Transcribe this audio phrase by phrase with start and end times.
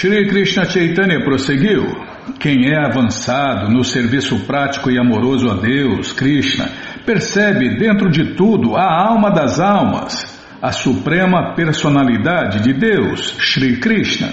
[0.00, 1.82] Shri Krishna Chaitanya prosseguiu.
[2.38, 6.70] Quem é avançado no serviço prático e amoroso a Deus, Krishna,
[7.04, 14.28] percebe dentro de tudo a alma das almas, a suprema personalidade de Deus, Shri Krishna.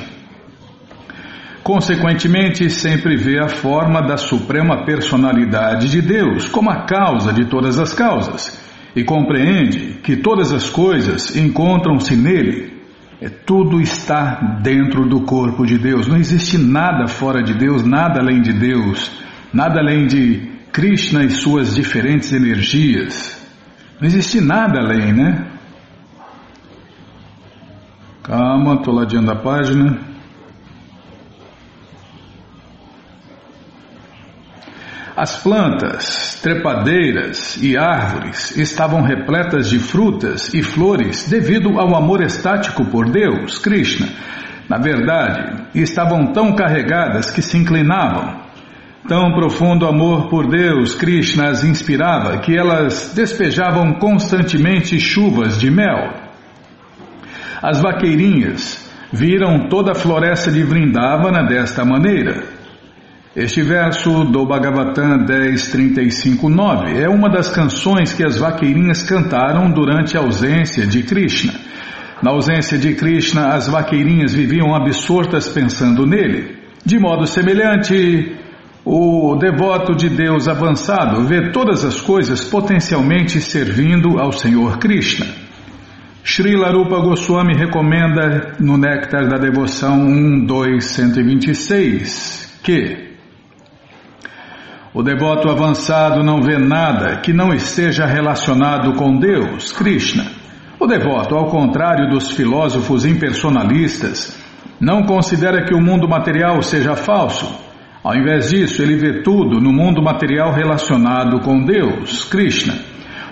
[1.64, 7.80] Consequentemente, sempre vê a forma da suprema personalidade de Deus como a causa de todas
[7.80, 8.62] as causas
[8.96, 12.75] e compreende que todas as coisas encontram-se nele
[13.30, 16.08] tudo está dentro do corpo de Deus.
[16.08, 19.12] Não existe nada fora de Deus, nada além de Deus,
[19.54, 23.41] nada além de Krishna e suas diferentes energias.
[24.00, 25.48] Não existe nada além, né?
[28.22, 30.15] Calma, estou ladeando a página.
[35.18, 42.84] As plantas, trepadeiras e árvores estavam repletas de frutas e flores devido ao amor estático
[42.84, 44.09] por Deus, Krishna.
[44.68, 48.42] Na verdade, estavam tão carregadas que se inclinavam.
[49.08, 56.14] Tão profundo amor por Deus, Krishna as inspirava que elas despejavam constantemente chuvas de mel.
[57.61, 62.55] As vaqueirinhas viram toda a floresta de Vrindavana desta maneira.
[63.36, 70.22] Este verso do Bhagavatam 10.35.9 é uma das canções que as vaqueirinhas cantaram durante a
[70.22, 71.52] ausência de Krishna.
[72.23, 76.55] Na ausência de Krishna, as vaqueirinhas viviam absortas pensando nele.
[76.86, 78.38] De modo semelhante,
[78.86, 85.25] o devoto de Deus avançado vê todas as coisas potencialmente servindo ao Senhor Krishna.
[86.23, 93.14] Srila Rupa Goswami recomenda no Néctar da Devoção 1.2.126 que
[94.96, 100.26] o devoto avançado não vê nada que não esteja relacionado com Deus, Krishna.
[100.80, 104.42] O devoto, ao contrário dos filósofos impersonalistas,
[104.80, 107.60] não considera que o mundo material seja falso.
[108.02, 112.76] Ao invés disso, ele vê tudo no mundo material relacionado com Deus, Krishna.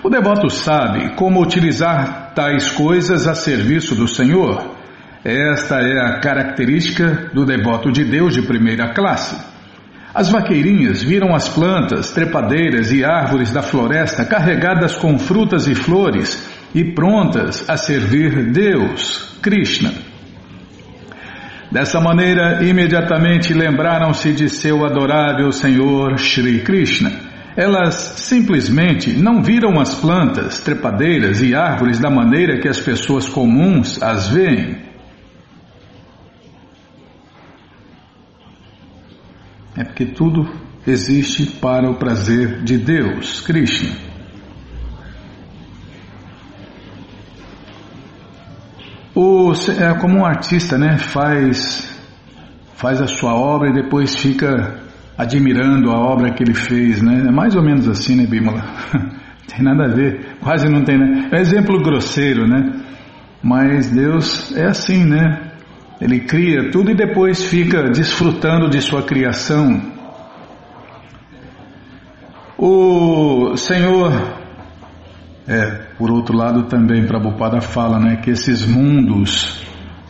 [0.02, 4.62] O devoto sabe como utilizar tais coisas a serviço do Senhor.
[5.24, 9.53] Esta é a característica do devoto de Deus de primeira classe.
[10.14, 16.48] As vaqueirinhas viram as plantas, trepadeiras e árvores da floresta carregadas com frutas e flores
[16.72, 19.92] e prontas a servir Deus, Krishna.
[21.68, 27.10] Dessa maneira, imediatamente lembraram-se de seu adorável Senhor Shri Krishna.
[27.56, 34.00] Elas simplesmente não viram as plantas, trepadeiras e árvores da maneira que as pessoas comuns
[34.00, 34.93] as veem.
[39.76, 40.48] É porque tudo
[40.86, 43.94] existe para o prazer de Deus, Krishna.
[49.14, 50.98] O, é como um artista, né?
[50.98, 51.88] Faz,
[52.74, 54.82] faz a sua obra e depois fica
[55.16, 57.24] admirando a obra que ele fez, né?
[57.28, 58.62] É mais ou menos assim, né, Bímola?
[59.46, 61.28] tem nada a ver, quase não tem, né?
[61.32, 62.80] É um exemplo grosseiro, né?
[63.42, 65.53] Mas Deus é assim, né?
[66.00, 69.92] Ele cria tudo e depois fica desfrutando de sua criação.
[72.58, 74.12] O Senhor,
[75.46, 75.66] é,
[75.98, 79.64] por outro lado também Prabhupada fala né, que esses mundos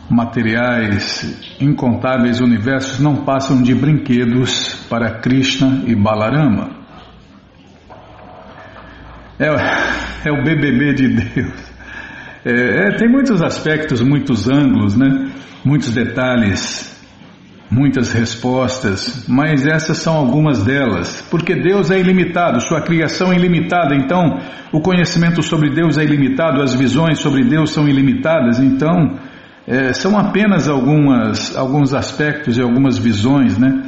[0.09, 6.69] materiais, incontáveis universos não passam de brinquedos para Krishna e Balarama.
[9.39, 9.47] É,
[10.29, 11.75] é o BBB de Deus.
[12.45, 15.31] É, é, tem muitos aspectos, muitos ângulos, né?
[15.65, 16.95] Muitos detalhes,
[17.71, 23.95] muitas respostas, mas essas são algumas delas, porque Deus é ilimitado, sua criação é ilimitada,
[23.95, 24.39] então
[24.71, 29.17] o conhecimento sobre Deus é ilimitado, as visões sobre Deus são ilimitadas, então
[29.67, 33.81] é, são apenas algumas, alguns aspectos e algumas visões, né?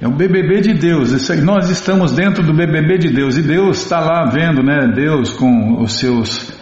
[0.00, 1.12] É o BBB de Deus.
[1.42, 4.90] nós estamos dentro do BBB de Deus e Deus está lá vendo, né?
[4.94, 6.58] Deus com os seus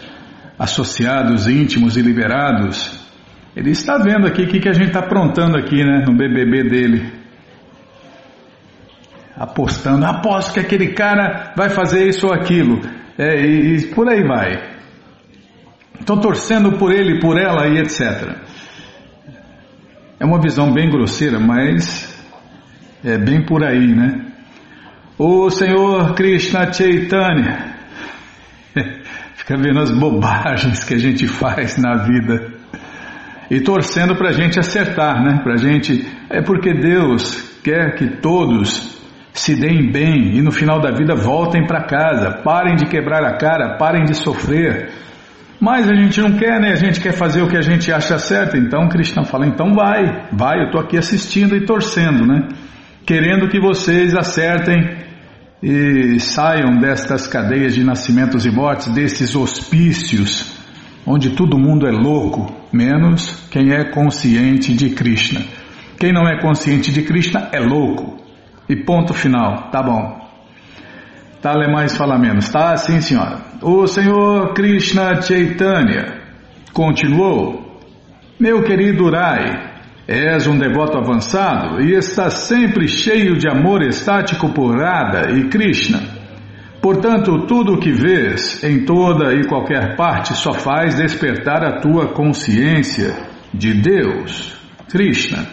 [0.59, 2.98] associados íntimos e liberados,
[3.59, 6.63] ele está vendo aqui o que, que a gente está aprontando aqui, né, no BBB
[6.71, 7.13] dele.
[9.37, 12.81] Apostando, aposto que aquele cara vai fazer isso ou aquilo,
[13.19, 14.79] é, e, e por aí vai.
[15.99, 18.37] Estão torcendo por ele, por ela e etc.
[20.21, 22.17] É uma visão bem grosseira, mas
[23.05, 24.25] é bem por aí, né?
[25.19, 27.75] O Senhor Krishna Chaitanya
[29.35, 32.58] fica vendo as bobagens que a gente faz na vida
[33.51, 35.41] e torcendo para a gente acertar, né?
[35.43, 38.99] Para gente é porque Deus quer que todos
[39.33, 43.37] se deem bem e no final da vida voltem para casa, parem de quebrar a
[43.37, 44.91] cara, parem de sofrer.
[45.61, 46.73] Mas a gente não quer, né?
[46.73, 48.57] A gente quer fazer o que a gente acha certo.
[48.57, 52.49] Então Krishna fala: então vai, vai, eu estou aqui assistindo e torcendo, né?
[53.05, 54.99] Querendo que vocês acertem
[55.63, 60.58] e saiam destas cadeias de nascimentos e mortes, desses hospícios,
[61.07, 65.41] onde todo mundo é louco, menos quem é consciente de Krishna.
[65.99, 68.19] Quem não é consciente de Krishna é louco.
[68.69, 70.19] E ponto final, tá bom.
[71.41, 72.49] Tá, mais fala menos.
[72.51, 73.41] Tá, sim, senhora.
[73.63, 76.21] O Senhor Krishna Chaitanya
[76.73, 77.81] continuou.
[78.39, 79.69] Meu querido Rai,
[80.07, 86.18] és um devoto avançado e estás sempre cheio de amor estático por Radha e Krishna.
[86.81, 92.13] Portanto, tudo o que vês em toda e qualquer parte só faz despertar a tua
[92.13, 93.17] consciência
[93.53, 94.57] de Deus,
[94.89, 95.47] Krishna.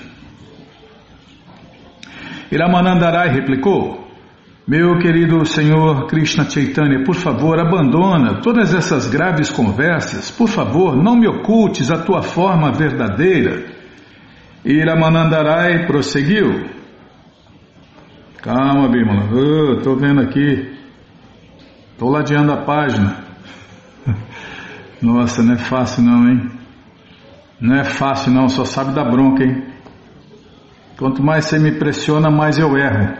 [2.51, 4.05] Iramanandarai replicou:
[4.67, 10.31] meu querido Senhor Krishna Chaitanya, por favor, abandona todas essas graves conversas.
[10.31, 13.63] Por favor, não me ocultes a tua forma verdadeira.
[14.63, 16.65] E Ramanandarai prosseguiu.
[18.41, 19.77] Calma, Bimala.
[19.77, 20.74] Estou vendo aqui.
[21.95, 23.23] Estou ladeando a página.
[25.01, 26.51] Nossa, não é fácil não, hein?
[27.57, 29.63] Não é fácil não, só sabe da bronca, hein?
[30.97, 33.13] Quanto mais você me pressiona, mais eu erro.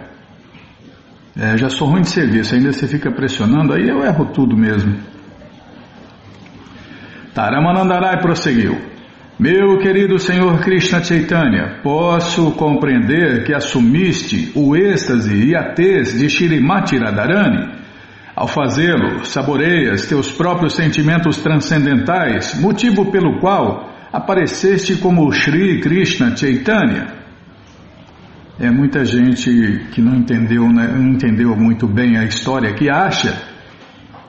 [1.37, 4.93] É, já sou ruim de serviço, ainda você fica pressionando, aí eu erro tudo mesmo.
[7.33, 8.77] Taramanandarai prosseguiu.
[9.39, 16.29] Meu querido Senhor Krishna Chaitanya, posso compreender que assumiste o êxtase e a tez de
[16.29, 17.84] Shirimati Radharani.
[18.35, 27.07] Ao fazê-lo, saboreias teus próprios sentimentos transcendentais, motivo pelo qual apareceste como Shri Krishna Chaitanya.
[28.59, 33.33] É muita gente que não entendeu, né, não entendeu muito bem a história, que acha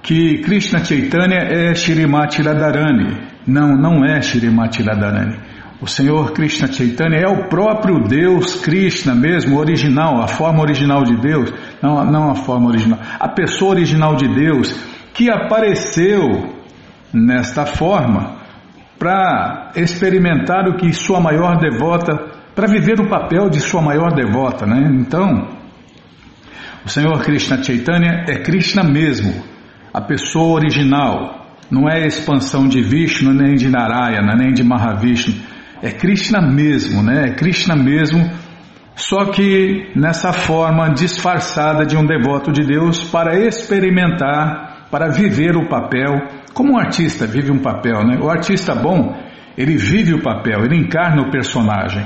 [0.02, 3.16] que Krishna Chaitanya é Shirimati Radharani.
[3.44, 5.36] Não, não é Shirimati Radharani.
[5.80, 11.16] O Senhor Krishna Chaitanya é o próprio Deus Krishna mesmo, original, a forma original de
[11.20, 11.52] Deus,
[11.82, 14.74] não, não a forma original, a pessoa original de Deus
[15.12, 16.54] que apareceu
[17.12, 18.36] nesta forma
[18.98, 24.64] para experimentar o que sua maior devota para viver o papel de sua maior devota,
[24.64, 24.90] né?
[24.98, 25.48] Então,
[26.86, 29.44] o Senhor Krishna Chaitanya é Krishna mesmo,
[29.92, 35.34] a pessoa original, não é expansão de Vishnu, nem de Narayana, nem de Mahavishnu,
[35.82, 37.28] é Krishna mesmo, né?
[37.28, 38.30] É Krishna mesmo,
[38.94, 45.68] só que nessa forma disfarçada de um devoto de Deus para experimentar, para viver o
[45.68, 46.14] papel,
[46.54, 48.18] como um artista vive um papel, né?
[48.18, 49.14] O artista bom,
[49.56, 52.04] ele vive o papel, ele encarna o personagem.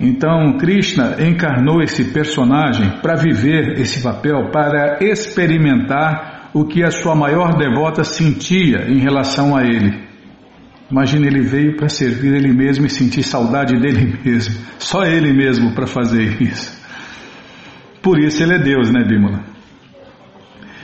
[0.00, 7.14] Então, Krishna encarnou esse personagem para viver esse papel, para experimentar o que a sua
[7.14, 10.11] maior devota sentia em relação a ele.
[10.92, 15.74] Imagina, ele veio para servir ele mesmo e sentir saudade dele mesmo, só ele mesmo
[15.74, 16.78] para fazer isso.
[18.02, 19.40] Por isso ele é Deus, né, Bímola?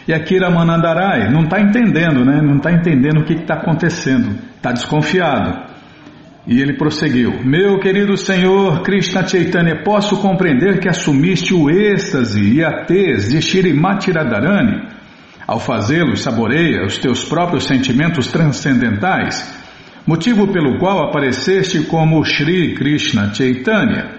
[0.06, 2.40] E aqui Ramanandarai não está entendendo, né?
[2.40, 5.68] Não está entendendo o que está acontecendo, está desconfiado.
[6.46, 12.64] E ele prosseguiu: Meu querido Senhor Krishna Chaitanya, posso compreender que assumiste o êxtase e
[12.64, 14.88] a tez de Shirimati Radharani.
[15.46, 19.57] Ao fazê-lo, saboreia os teus próprios sentimentos transcendentais,
[20.08, 24.16] motivo pelo qual apareceste como Shri Krishna Chaitanya.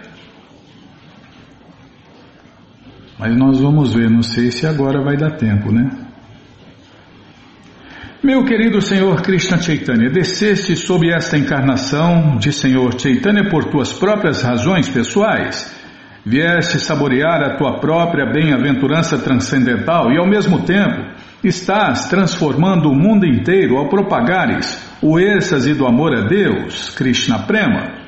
[3.18, 5.90] Mas nós vamos ver, não sei se agora vai dar tempo, né?
[8.22, 14.44] Meu querido Senhor Krishna Chaitanya, desceste sob esta encarnação de Senhor Chaitanya por tuas próprias
[14.44, 15.76] razões pessoais.
[16.24, 23.26] Vieste saborear a tua própria bem-aventurança transcendental e, ao mesmo tempo, estás transformando o mundo
[23.26, 28.00] inteiro ao propagares o êxtase do amor a Deus, Krishna Prema.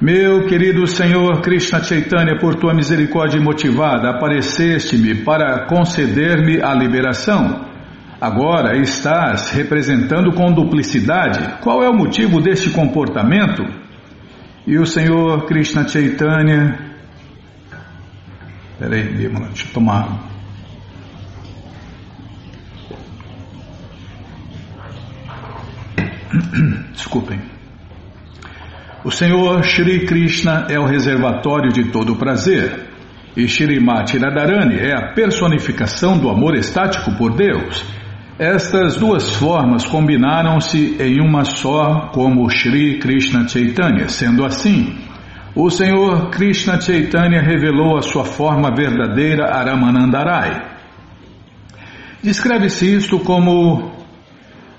[0.00, 7.66] Meu querido Senhor Krishna Chaitanya, por tua misericórdia motivada, apareceste-me para conceder-me a liberação.
[8.20, 11.60] Agora estás representando com duplicidade.
[11.60, 13.64] Qual é o motivo deste comportamento?
[14.66, 16.78] E o Senhor Krishna Chaitanya.
[18.78, 20.31] Peraí, deixa eu tomar.
[26.92, 27.40] Desculpem.
[29.04, 32.90] O Senhor Shri Krishna é o reservatório de todo prazer.
[33.36, 37.84] E Shrimati Radharani é a personificação do amor estático por Deus.
[38.38, 44.08] Estas duas formas combinaram-se em uma só como Shri Krishna Chaitanya.
[44.08, 44.98] Sendo assim,
[45.54, 50.62] o Senhor Krishna Chaitanya revelou a sua forma verdadeira a Ramanandarai.
[52.22, 54.01] Descreve-se isto como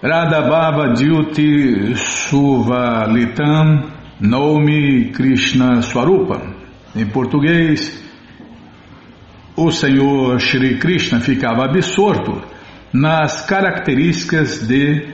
[0.04, 6.42] Radhabhava Dyuti Suvalitam Nomi Krishna Swarupa.
[6.94, 8.04] Em português,
[9.56, 12.42] o Senhor Shri Krishna ficava absorto
[12.92, 15.08] nas características de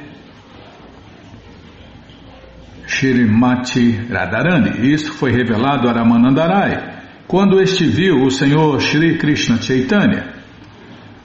[2.88, 4.92] Shrimati Radharani.
[4.92, 10.39] Isso foi revelado a Ramanandarai quando este viu o Senhor Shri Krishna Chaitanya.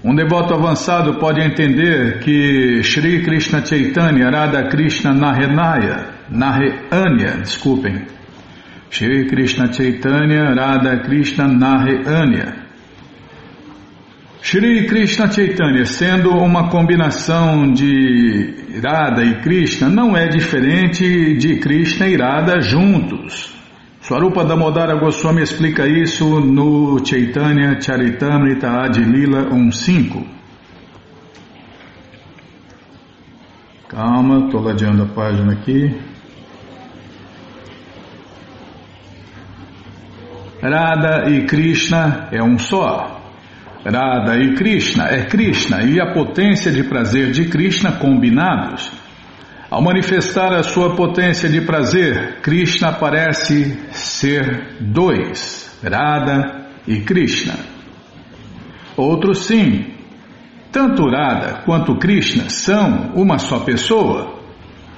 [0.04, 8.04] Um devoto avançado pode entender que Shri Krishna Chaitanya Radha Krishna Narenaya, Nareanya, desculpem,
[8.90, 12.66] Shri Krishna Chaitanya Radha Krishna Nareanya.
[14.42, 22.06] Shri Krishna Chaitanya, sendo uma combinação de Radha e Krishna, não é diferente de Krishna
[22.06, 23.53] e Radha juntos.
[24.06, 30.26] Swarupa Damodara Goswami explica isso no Chaitanya Charitamrita Adilila 1.5.
[33.88, 35.98] Calma, estou ladeando a página aqui.
[40.60, 43.22] Radha e Krishna é um só.
[43.86, 49.03] Radha e Krishna é Krishna e a potência de prazer de Krishna combinados.
[49.74, 57.54] Ao manifestar a sua potência de prazer, Krishna parece ser dois, Radha e Krishna.
[58.96, 59.84] Outros sim,
[60.70, 64.38] tanto Radha quanto Krishna são uma só pessoa.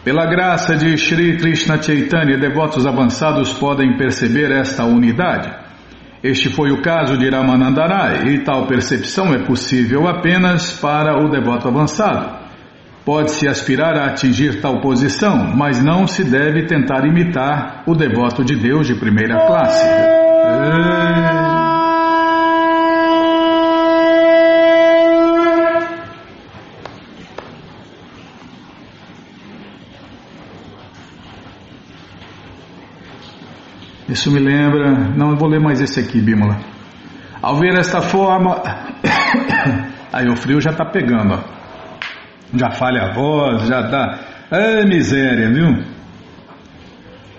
[0.05, 5.51] Pela graça de Sri Krishna Chaitanya, devotos avançados podem perceber esta unidade.
[6.23, 11.67] Este foi o caso de Ramanandarai, e tal percepção é possível apenas para o devoto
[11.67, 12.46] avançado.
[13.07, 18.57] Pode-se aspirar a atingir tal posição, mas não se deve tentar imitar o devoto de
[18.57, 19.87] Deus de primeira classe.
[34.09, 35.15] Isso me lembra.
[35.17, 36.57] Não, vou ler mais esse aqui, Bímola.
[37.41, 38.61] Ao ver esta forma.
[40.13, 41.57] Aí o frio já está pegando, ó
[42.55, 44.19] já falha a voz, já dá.
[44.51, 45.85] É miséria, viu?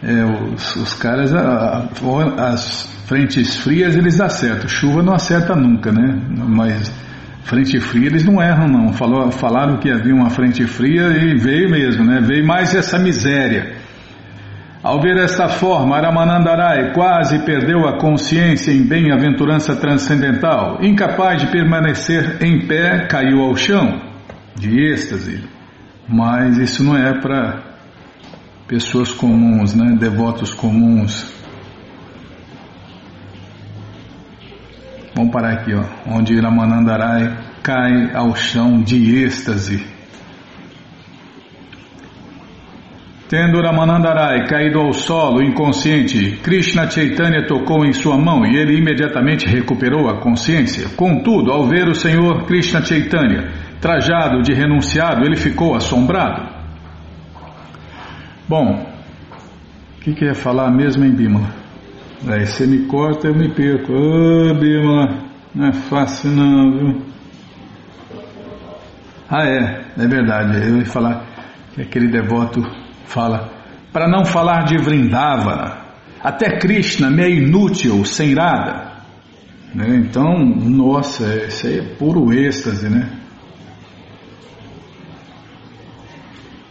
[0.04, 0.24] É,
[0.54, 6.20] os, os caras, a, a, as frentes frias eles acertam, chuva não acerta nunca, né?
[6.48, 6.94] Mas
[7.44, 8.94] frente fria eles não erram, não.
[8.94, 12.20] Falou, falaram que havia uma frente fria e veio mesmo, né?
[12.22, 13.78] Veio mais essa miséria.
[14.84, 20.78] Ao ver esta forma, Aramanandarai quase perdeu a consciência em bem-aventurança transcendental.
[20.82, 24.07] Incapaz de permanecer em pé, caiu ao chão
[24.58, 25.44] de êxtase,
[26.08, 27.64] mas isso não é para
[28.68, 31.34] pessoas comuns, né, devotos comuns.
[35.16, 39.84] Vamos parar aqui, ó, onde Ramanandarai cai ao chão de êxtase.
[43.30, 49.46] Tendo Ramanandarai caído ao solo inconsciente, Krishna Chaitanya tocou em sua mão e ele imediatamente
[49.48, 50.88] recuperou a consciência.
[50.96, 56.56] Contudo, ao ver o Senhor Krishna Chaitanya Trajado de renunciado, ele ficou assombrado.
[58.48, 58.86] Bom,
[59.98, 61.50] o que, que falar mesmo em Bímola?
[62.28, 63.94] Aí você me corta, eu me perco.
[63.94, 65.20] Ô oh, Bímola,
[65.54, 67.02] não é fácil não, viu?
[69.30, 70.58] Ah, é, é verdade.
[70.66, 71.26] Eu ia falar
[71.74, 72.62] que aquele devoto
[73.06, 73.52] fala,
[73.92, 75.80] para não falar de Vrindavana,
[76.24, 78.94] até Krishna me é inútil, sem nada.
[79.76, 79.98] Né?
[79.98, 83.17] Então, nossa, isso aí é puro êxtase, né?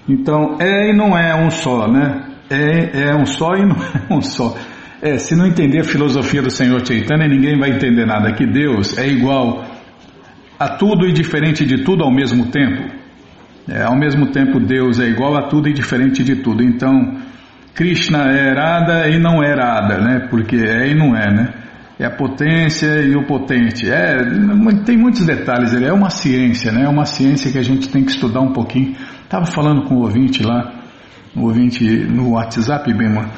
[0.08, 2.22] Então, é e não é um só, né?
[2.48, 4.56] É, é um só e não é um só.
[5.02, 8.32] É, se não entender a filosofia do Senhor Chaitanya, ninguém vai entender nada.
[8.32, 9.64] Que Deus é igual
[10.58, 12.94] a tudo e diferente de tudo ao mesmo tempo.
[13.68, 16.62] É, ao mesmo tempo, Deus é igual a tudo e diferente de tudo.
[16.62, 17.18] Então,
[17.75, 20.26] Krishna é errada e não é errada, né?
[20.30, 21.48] Porque é e não é, né?
[21.98, 23.90] É a potência e o potente.
[23.90, 24.18] É,
[24.84, 25.75] tem muitos detalhes.
[25.75, 26.84] É uma ciência, né?
[26.84, 28.94] É uma ciência que a gente tem que estudar um pouquinho
[29.26, 30.73] Estava falando com o ouvinte lá,
[31.35, 33.28] o ouvinte no WhatsApp, Bema,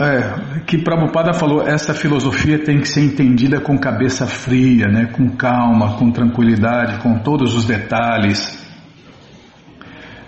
[0.00, 5.28] é, que Prabhupada falou, essa filosofia tem que ser entendida com cabeça fria, né, com
[5.36, 8.58] calma, com tranquilidade, com todos os detalhes.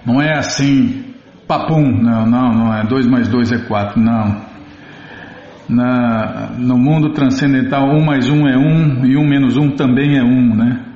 [0.04, 1.06] Não é assim,
[1.48, 4.44] papum, não, não, não é 2 mais 2 é 4, não.
[5.70, 9.26] Na, no mundo transcendental, 1 um mais 1 um é 1 um, e 1 um
[9.26, 10.95] menos 1 também é 1, né?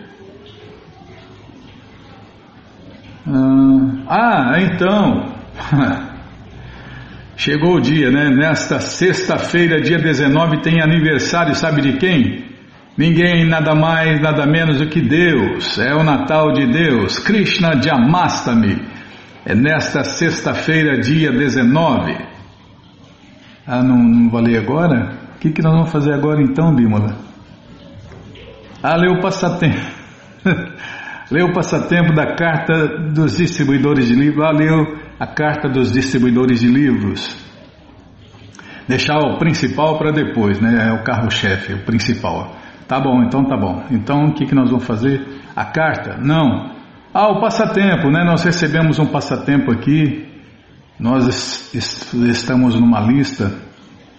[4.07, 5.25] Ah, ah então.
[7.35, 8.29] Chegou o dia, né?
[8.29, 12.48] Nesta sexta-feira, dia 19, tem aniversário, sabe de quem?
[12.99, 15.79] Ninguém nada mais, nada menos do que Deus.
[15.79, 17.17] É o Natal de Deus.
[17.17, 18.75] Krishna Jamastami.
[19.45, 22.17] É nesta sexta-feira, dia 19.
[23.65, 25.17] Ah, não, não vou ler agora?
[25.33, 27.15] O que, que nós vamos fazer agora então, Bímola?
[28.83, 29.79] Ah, leu o passatempo.
[31.31, 34.43] leu o passatempo da carta dos distribuidores de livros.
[34.45, 37.33] Ah, leu a carta dos distribuidores de livros.
[38.89, 40.89] Deixar o principal para depois, né?
[40.89, 42.58] É o carro-chefe, o principal.
[42.89, 43.83] Tá bom, então tá bom.
[43.91, 45.21] Então o que, que nós vamos fazer?
[45.55, 46.17] A carta?
[46.17, 46.71] Não.
[47.13, 48.23] Ah, o passatempo, né?
[48.23, 50.27] Nós recebemos um passatempo aqui.
[50.99, 53.53] Nós estamos numa lista,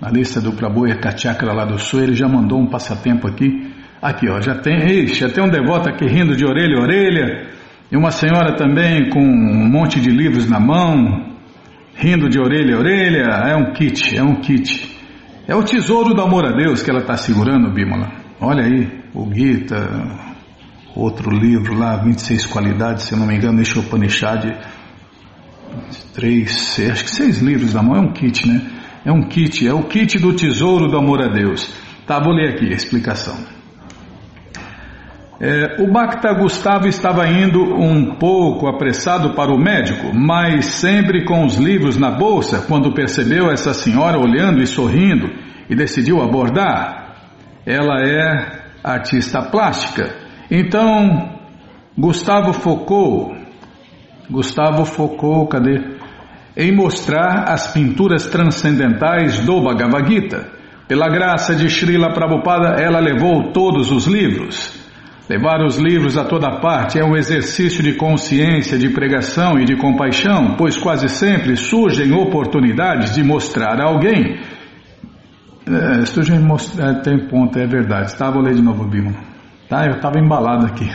[0.00, 2.04] na lista do Prabhu Ekachakra lá do Sul.
[2.04, 3.72] Ele já mandou um passatempo aqui.
[4.00, 7.50] Aqui, ó, já tem, ixi, já tem um devoto aqui rindo de orelha a orelha.
[7.90, 11.34] E uma senhora também com um monte de livros na mão,
[11.96, 13.24] rindo de orelha a orelha.
[13.48, 14.96] É um kit, é um kit.
[15.48, 18.19] É o tesouro do amor a Deus que ela está segurando, Bímola.
[18.42, 19.76] Olha aí, o Gita,
[20.96, 24.46] outro livro lá, 26 qualidades, se não me engano, deixa Upanishad,
[26.14, 28.62] três, acho que seis livros na mão, é um kit, né?
[29.04, 31.70] É um kit, é o kit do tesouro do amor a Deus.
[32.06, 33.36] Tá, vou ler aqui a explicação.
[35.38, 41.44] É, o Bacta Gustavo estava indo um pouco apressado para o médico, mas sempre com
[41.44, 45.30] os livros na bolsa, quando percebeu essa senhora olhando e sorrindo
[45.68, 46.99] e decidiu abordar
[47.66, 50.14] ela é artista plástica.
[50.50, 51.38] Então,
[51.96, 53.36] Gustavo focou,
[54.30, 55.98] Gustavo focou, cadê?
[56.56, 60.60] Em mostrar as pinturas transcendentais do Bhagavad Gita.
[60.88, 64.80] Pela graça de Srila Prabhupada, ela levou todos os livros.
[65.28, 69.76] Levar os livros a toda parte é um exercício de consciência, de pregação e de
[69.76, 74.40] compaixão, pois quase sempre surgem oportunidades de mostrar a alguém
[75.70, 78.16] é, Sturgeon é, tem ponto, é verdade.
[78.16, 79.16] Tá, vou ler de novo, Bíblia.
[79.68, 80.88] Tá, eu estava embalado aqui.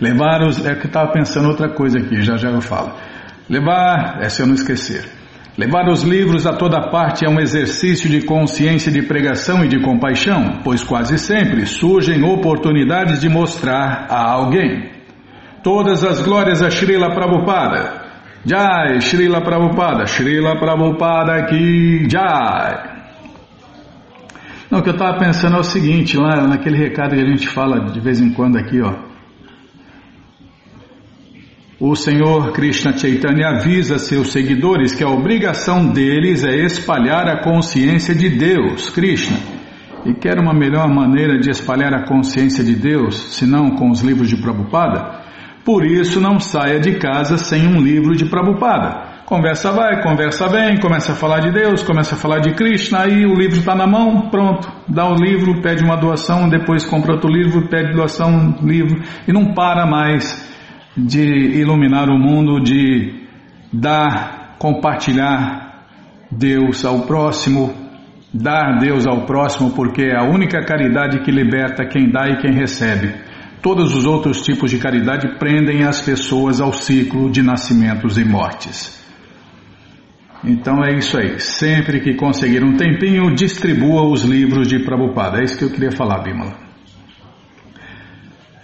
[0.00, 0.64] Levar os.
[0.64, 2.92] É que estava pensando outra coisa aqui, já já eu falo.
[3.48, 5.04] Levar, é se eu não esquecer.
[5.56, 9.80] Levar os livros a toda parte é um exercício de consciência de pregação e de
[9.80, 14.88] compaixão, pois quase sempre surgem oportunidades de mostrar a alguém.
[15.62, 17.97] Todas as glórias a Srila Prabhupada.
[18.44, 22.98] Jai, Srila Prabhupada, Srila Prabhupada aqui, Jai.
[24.70, 27.48] Não, o que eu estava pensando é o seguinte, lá naquele recado que a gente
[27.48, 29.08] fala de vez em quando aqui, ó.
[31.80, 38.14] O Senhor Krishna Chaitanya avisa seus seguidores que a obrigação deles é espalhar a consciência
[38.14, 39.38] de Deus, Krishna.
[40.04, 44.28] E quer uma melhor maneira de espalhar a consciência de Deus, senão com os livros
[44.28, 45.17] de Prabhupada?
[45.68, 49.22] Por isso, não saia de casa sem um livro de Prabhupada.
[49.26, 53.26] Conversa vai, conversa vem, começa a falar de Deus, começa a falar de Krishna, aí
[53.26, 54.66] o livro está na mão, pronto.
[54.88, 59.52] Dá o livro, pede uma doação, depois compra outro livro, pede doação, livro, e não
[59.52, 60.50] para mais
[60.96, 61.20] de
[61.60, 63.26] iluminar o mundo, de
[63.70, 65.84] dar, compartilhar
[66.30, 67.74] Deus ao próximo,
[68.32, 72.54] dar Deus ao próximo, porque é a única caridade que liberta quem dá e quem
[72.54, 73.27] recebe.
[73.60, 78.96] Todos os outros tipos de caridade prendem as pessoas ao ciclo de nascimentos e mortes.
[80.44, 81.40] Então é isso aí.
[81.40, 85.40] Sempre que conseguir um tempinho, distribua os livros de Prabhupada.
[85.40, 86.68] É isso que eu queria falar, Bimala.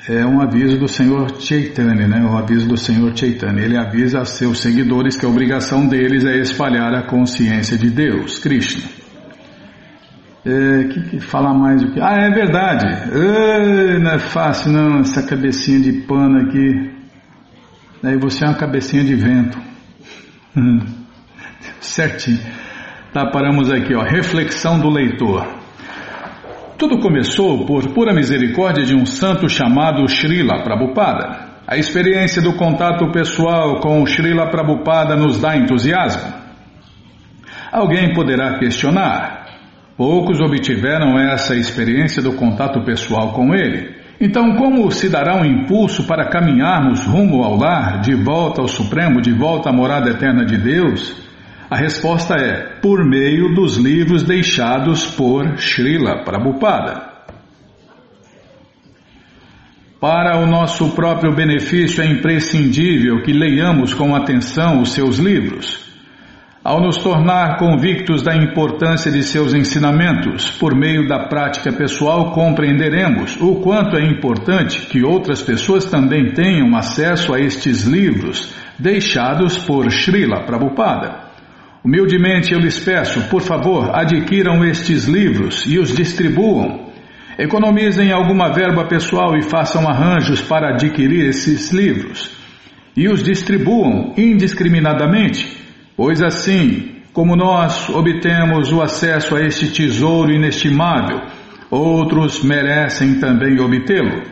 [0.08, 2.22] É um aviso do Senhor Chaitanya, né?
[2.30, 3.62] O aviso do Senhor Chaitanya.
[3.62, 8.38] Ele avisa a seus seguidores que a obrigação deles é espalhar a consciência de Deus,
[8.38, 9.03] Krishna.
[10.46, 12.00] É, que, que falar mais o que?
[12.00, 12.86] Ah, é verdade.
[12.86, 16.92] É, não é fácil não, essa cabecinha de pano aqui.
[18.02, 19.58] Daí você é uma cabecinha de vento.
[21.80, 22.40] Certinho.
[23.12, 24.02] Tá, paramos aqui, ó.
[24.02, 25.46] Reflexão do leitor.
[26.76, 31.54] Tudo começou por pura misericórdia de um santo chamado Srila Prabhupada.
[31.66, 36.34] A experiência do contato pessoal com Srila Prabhupada nos dá entusiasmo.
[37.72, 39.33] Alguém poderá questionar.
[39.96, 43.94] Poucos obtiveram essa experiência do contato pessoal com ele.
[44.20, 49.20] Então, como se dará um impulso para caminharmos rumo ao lar, de volta ao Supremo,
[49.20, 51.22] de volta à morada eterna de Deus?
[51.70, 57.14] A resposta é por meio dos livros deixados por Srila Prabhupada.
[60.00, 65.93] Para o nosso próprio benefício é imprescindível que leiamos com atenção os seus livros.
[66.64, 73.36] Ao nos tornar convictos da importância de seus ensinamentos, por meio da prática pessoal, compreenderemos
[73.38, 79.92] o quanto é importante que outras pessoas também tenham acesso a estes livros deixados por
[79.92, 81.24] Srila Prabhupada.
[81.84, 86.86] Humildemente eu lhes peço, por favor, adquiram estes livros e os distribuam.
[87.38, 92.34] Economizem alguma verba pessoal e façam arranjos para adquirir esses livros.
[92.96, 95.62] E os distribuam indiscriminadamente
[95.96, 101.20] Pois assim, como nós obtemos o acesso a este tesouro inestimável,
[101.70, 104.22] outros merecem também obtê-lo.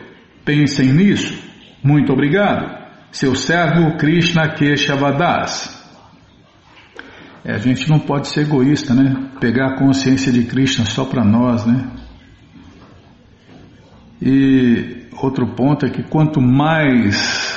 [0.43, 1.41] Pensem nisso.
[1.81, 2.83] Muito obrigado.
[3.11, 5.81] Seu servo Krishna Keshavadas.
[7.45, 9.29] É, a gente não pode ser egoísta, né?
[9.39, 11.89] Pegar a consciência de Krishna só para nós, né?
[14.21, 17.52] E outro ponto é que quanto mais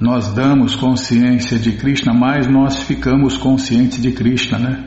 [0.00, 4.84] nós damos consciência de Krishna, mais nós ficamos conscientes de Krishna, né?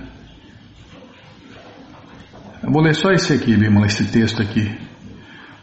[2.64, 4.72] Eu vou ler só esse aqui, Bimala, esse texto aqui.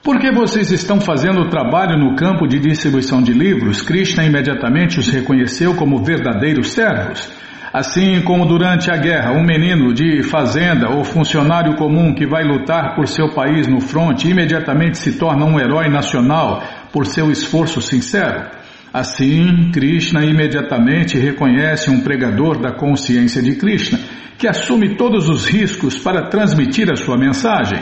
[0.05, 5.09] Porque vocês estão fazendo o trabalho no campo de distribuição de livros, Krishna imediatamente os
[5.09, 7.29] reconheceu como verdadeiros servos.
[7.73, 12.95] Assim como durante a guerra, um menino de fazenda ou funcionário comum que vai lutar
[12.95, 18.60] por seu país no fronte imediatamente se torna um herói nacional por seu esforço sincero.
[18.93, 23.99] Assim, Krishna imediatamente reconhece um pregador da consciência de Krishna,
[24.37, 27.79] que assume todos os riscos para transmitir a sua mensagem.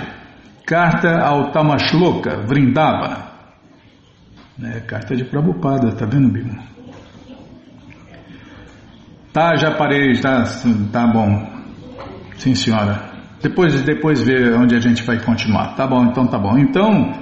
[0.66, 3.26] Carta ao Tamashloka, Vrindava.
[4.62, 6.62] É, carta de Prabhupada, tá vendo, Bima?
[9.32, 10.44] Tá, já parei, tá,
[10.92, 11.58] tá bom.
[12.36, 13.08] Sim, senhora.
[13.40, 15.74] Depois, depois ver onde a gente vai continuar.
[15.74, 16.58] Tá bom, então tá bom.
[16.58, 17.12] Então,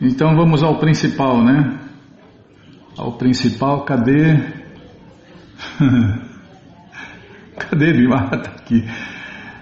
[0.00, 1.78] então vamos ao principal, né?
[3.00, 4.38] Ao principal, cadê?
[7.58, 8.84] cadê Bimata tá aqui?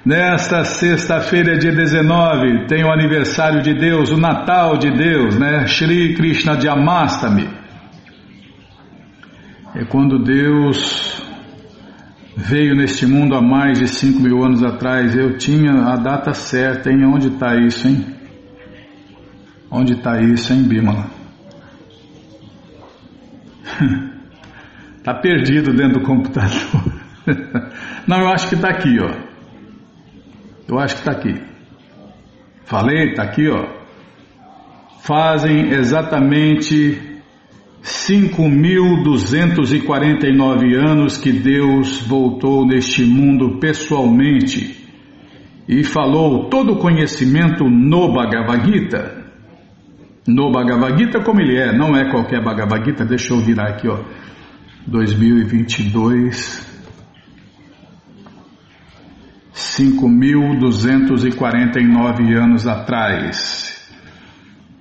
[0.05, 5.67] Nesta sexta-feira, dia 19, tem o aniversário de Deus, o Natal de Deus, né?
[5.67, 7.49] Shri Krishna Jamastami.
[9.75, 11.23] É quando Deus
[12.35, 15.15] veio neste mundo há mais de 5 mil anos atrás.
[15.15, 17.05] Eu tinha a data certa, hein?
[17.05, 18.07] Onde está isso, hein?
[19.71, 21.18] Onde está isso, hein, Bimala?
[24.97, 26.83] Está perdido dentro do computador.
[28.07, 29.11] Não, eu acho que está aqui, ó.
[30.69, 31.35] Eu acho que está aqui.
[32.65, 33.79] Falei, está aqui, ó.
[35.01, 37.01] Fazem exatamente
[37.83, 44.77] 5.249 anos que Deus voltou neste mundo pessoalmente
[45.67, 49.18] e falou todo o conhecimento no Bhagavad Gita
[50.29, 53.89] no Bhagavad Gita como ele é, não é qualquer Bhagavad Gita, deixa eu virar aqui,
[53.89, 53.99] ó,
[54.87, 56.69] 2022,
[59.55, 63.89] 5.249 anos atrás.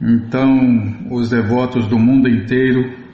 [0.01, 3.07] Então, os devotos do mundo inteiro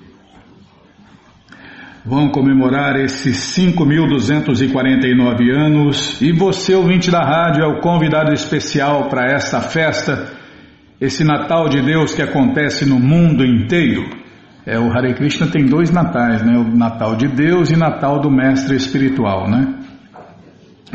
[2.04, 6.20] vão comemorar esses 5.249 anos.
[6.20, 10.42] E você, ouvinte da rádio, é o convidado especial para essa festa
[11.04, 14.10] esse Natal de Deus que acontece no mundo inteiro.
[14.66, 16.58] É, o Hare Krishna tem dois natais, né?
[16.58, 19.80] O Natal de Deus e Natal do Mestre Espiritual, né?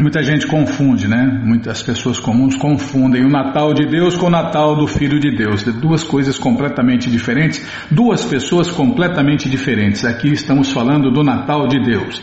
[0.00, 1.42] Muita gente confunde, né?
[1.44, 5.62] Muitas pessoas comuns confundem o Natal de Deus com o Natal do Filho de Deus.
[5.64, 10.06] Duas coisas completamente diferentes, duas pessoas completamente diferentes.
[10.06, 12.22] Aqui estamos falando do Natal de Deus.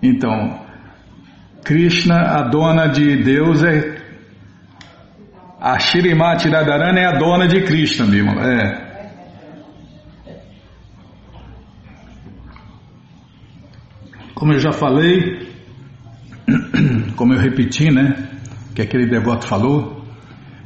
[0.01, 0.61] Então,
[1.64, 3.99] Krishna, a dona de Deus é.
[5.61, 8.40] A Shirimati Radharani é a dona de Krishna, Bimala.
[8.43, 8.89] É.
[14.40, 15.50] Como eu já falei,
[17.14, 18.31] como eu repeti, né,
[18.74, 20.03] que aquele devoto falou,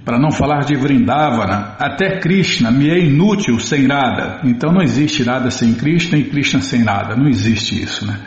[0.04, 4.38] para não falar de Vrindavana, até Krishna me é inútil sem nada.
[4.44, 7.16] Então não existe nada sem Krishna e Krishna sem nada.
[7.16, 8.20] Não existe isso, né?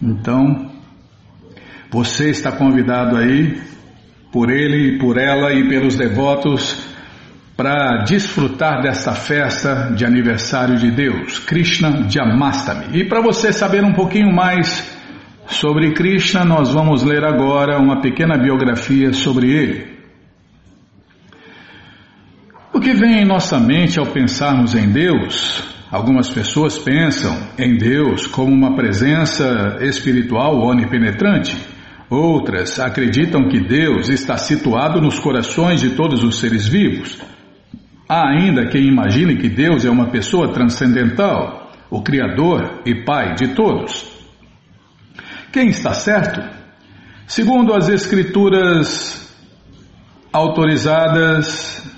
[0.00, 0.70] Então,
[1.90, 3.60] você está convidado aí
[4.30, 6.89] por ele, por ela e pelos devotos
[7.60, 12.98] para desfrutar desta festa de aniversário de Deus, Krishna Jamastami.
[12.98, 14.98] E para você saber um pouquinho mais
[15.46, 19.98] sobre Krishna, nós vamos ler agora uma pequena biografia sobre ele.
[22.72, 25.62] O que vem em nossa mente ao pensarmos em Deus?
[25.90, 31.58] Algumas pessoas pensam em Deus como uma presença espiritual onipenetrante.
[32.08, 37.20] Outras acreditam que Deus está situado nos corações de todos os seres vivos.
[38.12, 43.54] Há ainda quem imagine que Deus é uma pessoa transcendental, o Criador e Pai de
[43.54, 44.04] todos.
[45.52, 46.42] Quem está certo?
[47.24, 49.32] Segundo as Escrituras
[50.32, 51.88] autorizadas,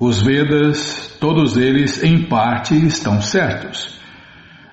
[0.00, 3.97] os Vedas, todos eles em parte estão certos.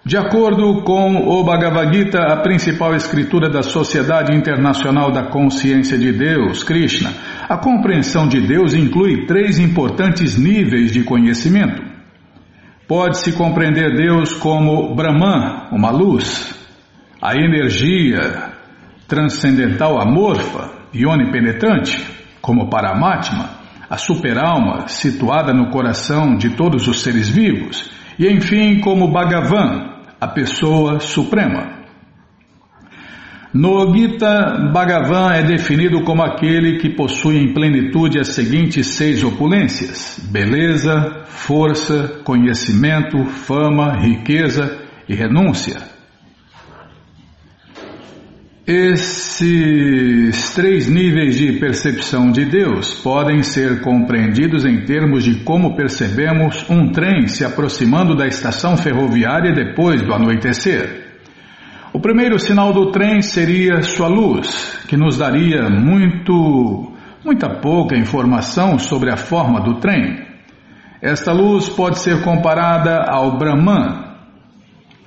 [0.08, 6.12] De acordo com o Bhagavad Gita, a principal escritura da Sociedade Internacional da Consciência de
[6.12, 7.12] Deus, Krishna,
[7.50, 11.82] a compreensão de Deus inclui três importantes níveis de conhecimento.
[12.88, 16.54] Pode-se compreender Deus como Brahman, uma luz,
[17.20, 18.52] a energia
[19.08, 22.00] transcendental amorfa e onipenetrante,
[22.44, 23.50] como Paramatma,
[23.90, 27.90] a superalma situada no coração de todos os seres vivos,
[28.20, 31.76] e enfim como Bhagavan, a pessoa suprema.
[33.54, 40.20] No Gita, Bhagavan é definido como aquele que possui em plenitude as seguintes seis opulências:
[40.30, 45.95] beleza, força, conhecimento, fama, riqueza e renúncia.
[48.68, 56.68] Esses três níveis de percepção de Deus podem ser compreendidos em termos de como percebemos
[56.68, 61.20] um trem se aproximando da estação ferroviária depois do anoitecer.
[61.94, 66.92] O primeiro sinal do trem seria sua luz, que nos daria muito,
[67.24, 70.26] muita pouca informação sobre a forma do trem.
[71.04, 74.16] Esta luz pode ser comparada ao Brahman,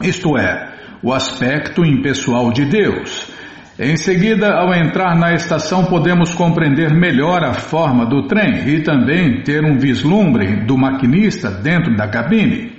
[0.01, 3.37] isto é, o aspecto impessoal de Deus
[3.79, 9.43] em seguida, ao entrar na estação, podemos compreender melhor a forma do trem e também
[9.45, 12.73] ter um vislumbre do maquinista dentro da cabine.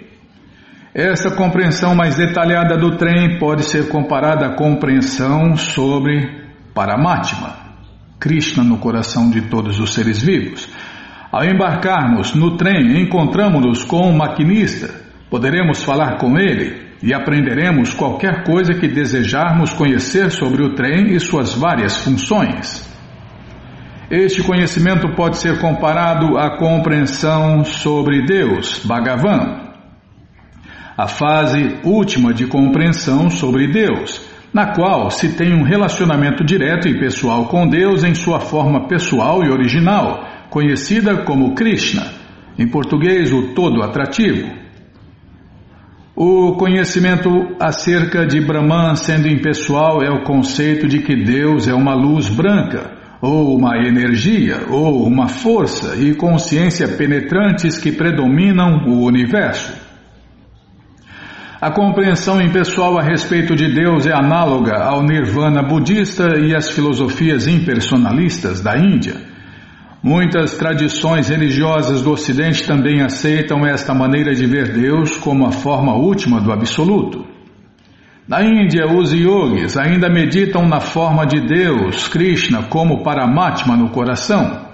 [0.93, 7.55] Esta compreensão mais detalhada do trem pode ser comparada à compreensão sobre Paramatma,
[8.19, 10.69] Krishna no coração de todos os seres vivos.
[11.31, 14.93] Ao embarcarmos no trem, encontramos-nos com o maquinista,
[15.29, 21.19] poderemos falar com ele, e aprenderemos qualquer coisa que desejarmos conhecer sobre o trem e
[21.19, 22.88] suas várias funções.
[24.09, 29.69] Este conhecimento pode ser comparado à compreensão sobre Deus, Bhagavan,
[30.97, 36.99] a fase última de compreensão sobre Deus, na qual se tem um relacionamento direto e
[36.99, 42.12] pessoal com Deus em sua forma pessoal e original, conhecida como Krishna,
[42.57, 44.49] em português o todo atrativo.
[46.21, 51.95] O conhecimento acerca de Brahman sendo impessoal é o conceito de que Deus é uma
[51.95, 59.73] luz branca, ou uma energia, ou uma força e consciência penetrantes que predominam o universo.
[61.62, 67.47] A compreensão impessoal a respeito de Deus é análoga ao nirvana budista e às filosofias
[67.47, 69.15] impersonalistas da Índia.
[70.01, 75.93] Muitas tradições religiosas do Ocidente também aceitam esta maneira de ver Deus como a forma
[75.93, 77.25] última do Absoluto.
[78.25, 84.69] Na Índia, os yogis ainda meditam na forma de Deus, Krishna, como Paramatma no coração.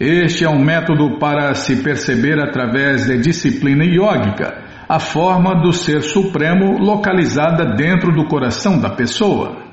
[0.00, 6.00] Este é um método para se perceber através de disciplina yógica a forma do Ser
[6.00, 9.65] Supremo localizada dentro do coração da pessoa.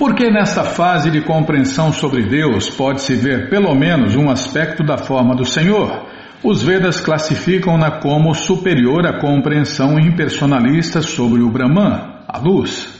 [0.00, 5.36] Porque nesta fase de compreensão sobre Deus pode-se ver pelo menos um aspecto da forma
[5.36, 6.06] do Senhor
[6.42, 12.98] os Vedas classificam-na como superior à compreensão impersonalista sobre o Brahman, a luz.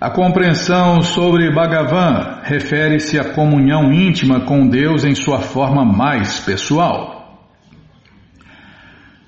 [0.00, 7.38] A compreensão sobre Bhagavan refere-se à comunhão íntima com Deus em sua forma mais pessoal.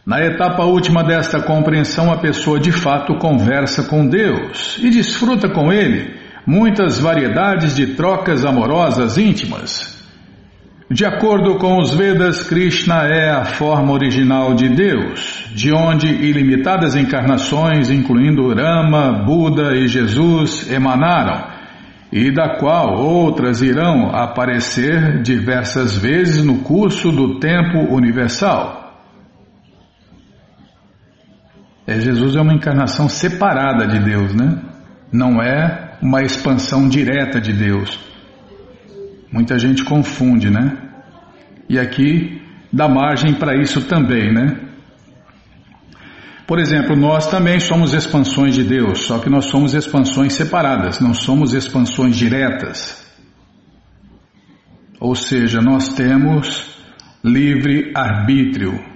[0.07, 5.71] Na etapa última desta compreensão, a pessoa de fato conversa com Deus e desfruta com
[5.71, 10.03] Ele muitas variedades de trocas amorosas íntimas,
[10.93, 16.95] de acordo com os Vedas, Krishna é a forma original de Deus, de onde ilimitadas
[16.95, 21.51] encarnações, incluindo Rama, Buda e Jesus, emanaram,
[22.13, 29.01] e da qual outras irão aparecer diversas vezes no curso do tempo universal.
[31.87, 34.59] É, Jesus é uma encarnação separada de Deus, né?
[35.11, 37.97] Não é uma expansão direta de Deus.
[39.33, 40.77] Muita gente confunde, né?
[41.69, 44.69] E aqui dá margem para isso também, né?
[46.45, 51.15] Por exemplo, nós também somos expansões de Deus, só que nós somos expansões separadas, não
[51.15, 53.01] somos expansões diretas.
[55.01, 56.77] Ou seja, nós temos
[57.25, 58.92] livre arbítrio.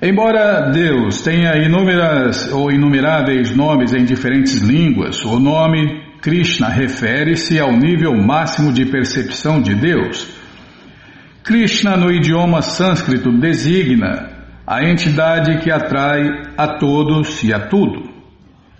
[0.00, 7.72] Embora Deus tenha inúmeras ou inumeráveis nomes em diferentes línguas, o nome Krishna refere-se ao
[7.72, 10.32] nível máximo de percepção de Deus.
[11.42, 14.30] Krishna, no idioma sânscrito, designa
[14.64, 16.22] a entidade que atrai
[16.56, 18.08] a todos e a tudo.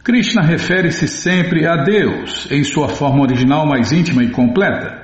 [0.05, 4.97] Krishna refere-se sempre a Deus, em sua forma original mais íntima e completa.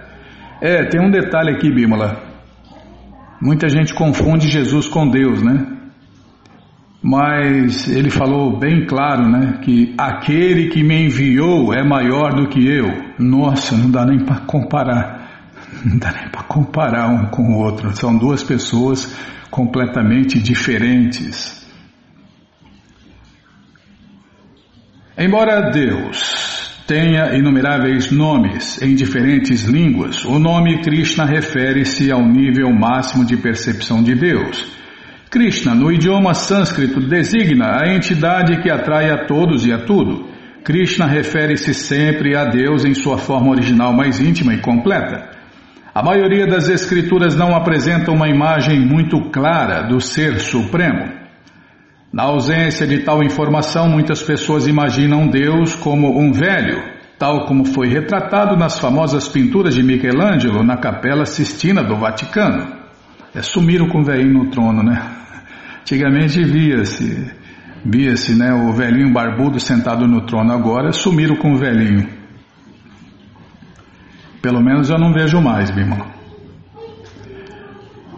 [0.61, 2.23] É, tem um detalhe aqui, Bímola.
[3.43, 5.74] Muita gente confunde Jesus com Deus, né?
[7.07, 12.67] Mas ele falou bem claro, né, que aquele que me enviou é maior do que
[12.67, 12.87] eu.
[13.19, 15.23] Nossa, não dá nem para comparar.
[15.85, 17.95] Não dá nem para comparar um com o outro.
[17.95, 19.15] São duas pessoas
[19.51, 21.67] completamente diferentes.
[25.19, 33.27] Embora Deus tenha inumeráveis nomes em diferentes línguas, o nome Krishna refere-se ao nível máximo
[33.27, 34.84] de percepção de Deus.
[35.31, 40.29] Krishna, no idioma sânscrito, designa a entidade que atrai a todos e a tudo.
[40.65, 45.29] Krishna refere-se sempre a Deus em sua forma original mais íntima e completa.
[45.95, 51.13] A maioria das escrituras não apresenta uma imagem muito clara do Ser Supremo.
[52.13, 56.83] Na ausência de tal informação, muitas pessoas imaginam Deus como um velho,
[57.19, 62.84] tal como foi retratado nas famosas pinturas de Michelangelo na Capela Sistina do Vaticano.
[63.35, 65.03] É, sumiram com o velhinho no trono, né?
[65.81, 67.31] Antigamente via-se,
[67.85, 72.09] via-se né, o velhinho barbudo sentado no trono, agora sumiram com o velhinho.
[74.41, 76.15] Pelo menos eu não vejo mais, irmão.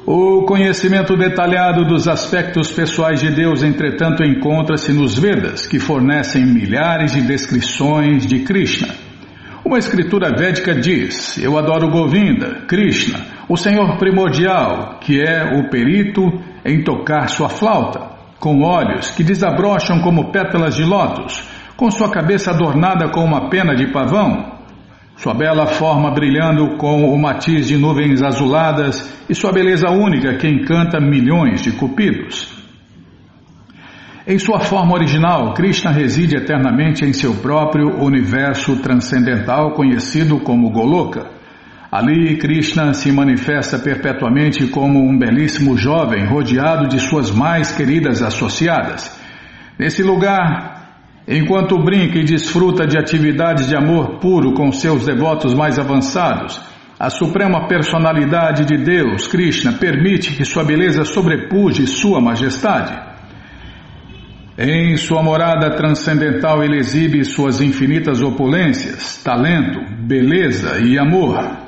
[0.07, 7.13] O conhecimento detalhado dos aspectos pessoais de Deus, entretanto, encontra-se nos Vedas, que fornecem milhares
[7.13, 8.95] de descrições de Krishna.
[9.65, 16.23] Uma escritura védica diz: Eu adoro Govinda, Krishna, o Senhor primordial, que é o perito
[16.65, 18.01] em tocar sua flauta,
[18.41, 23.75] com olhos que desabrocham como pétalas de lótus, com sua cabeça adornada com uma pena
[23.75, 24.57] de pavão,
[25.17, 30.47] sua bela forma brilhando com o matiz de nuvens azuladas e sua beleza única que
[30.47, 32.55] encanta milhões de cupidos.
[34.27, 41.36] Em sua forma original, Krishna reside eternamente em seu próprio universo transcendental conhecido como Goloka.
[41.91, 49.17] Ali, Krishna se manifesta perpetuamente como um belíssimo jovem rodeado de suas mais queridas associadas.
[49.79, 50.97] Nesse lugar,
[51.29, 56.61] enquanto brinca e desfruta de atividades de amor puro com seus devotos mais avançados,
[56.99, 62.99] a suprema personalidade de Deus, Krishna, permite que sua beleza sobrepuje sua majestade.
[64.59, 71.66] Em sua morada transcendental ele exibe suas infinitas opulências, talento, beleza e amor.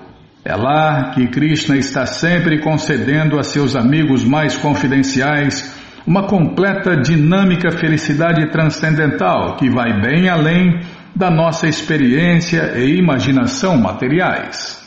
[0.49, 7.70] É lá que Krishna está sempre concedendo a seus amigos mais confidenciais uma completa dinâmica
[7.70, 10.80] felicidade transcendental que vai bem além
[11.14, 14.82] da nossa experiência e imaginação materiais.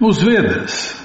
[0.00, 0.98] Nos Vedas,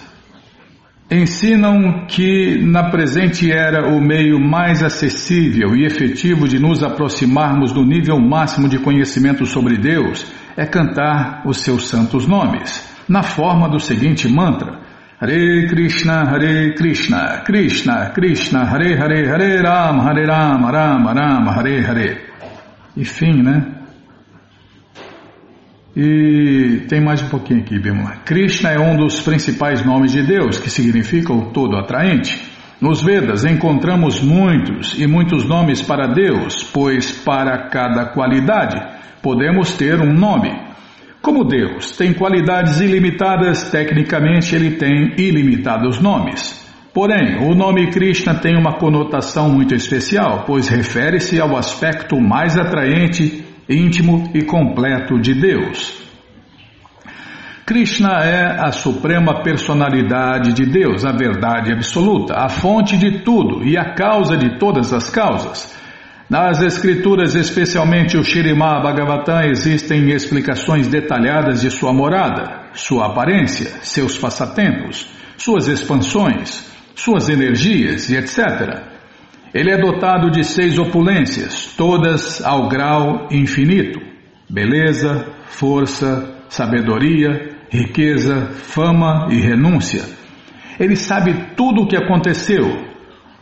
[1.12, 7.84] ensinam que na presente era o meio mais acessível e efetivo de nos aproximarmos do
[7.84, 13.80] nível máximo de conhecimento sobre Deus é cantar os seus santos nomes, na forma do
[13.80, 14.80] seguinte mantra:
[15.20, 21.84] Hare Krishna, Hare Krishna, Krishna, Krishna, Hare Hare, Hare Rama, Hare Rama, Rama Rama, Hare
[21.84, 22.22] Hare.
[22.96, 23.66] Enfim, né?
[25.96, 28.18] E tem mais um pouquinho aqui, Bimala.
[28.24, 32.40] Krishna é um dos principais nomes de Deus, que significa o todo atraente.
[32.80, 40.00] Nos Vedas encontramos muitos e muitos nomes para Deus, pois para cada qualidade podemos ter
[40.00, 40.52] um nome.
[41.22, 46.60] Como Deus tem qualidades ilimitadas, tecnicamente ele tem ilimitados nomes.
[46.94, 53.46] Porém, o nome Krishna tem uma conotação muito especial, pois refere-se ao aspecto mais atraente
[53.70, 56.02] íntimo e completo de Deus.
[57.66, 63.78] Krishna é a suprema personalidade de Deus, a verdade absoluta, a fonte de tudo e
[63.78, 65.74] a causa de todas as causas.
[66.32, 74.18] Nas Escrituras, especialmente o Shirimá Bhagavatam, existem explicações detalhadas de sua morada, sua aparência, seus
[74.18, 78.82] passatempos, suas expansões, suas energias e etc.
[79.54, 84.00] Ele é dotado de seis opulências, todas ao grau infinito:
[84.50, 90.06] beleza, força, sabedoria, riqueza, fama e renúncia.
[90.80, 92.88] Ele sabe tudo o que aconteceu,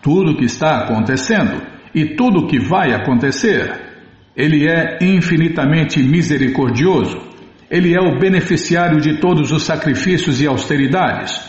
[0.02, 3.72] tudo o que está acontecendo e tudo o que vai acontecer.
[4.36, 7.20] Ele é infinitamente misericordioso.
[7.70, 11.40] Ele é o beneficiário de todos os sacrifícios e austeridades.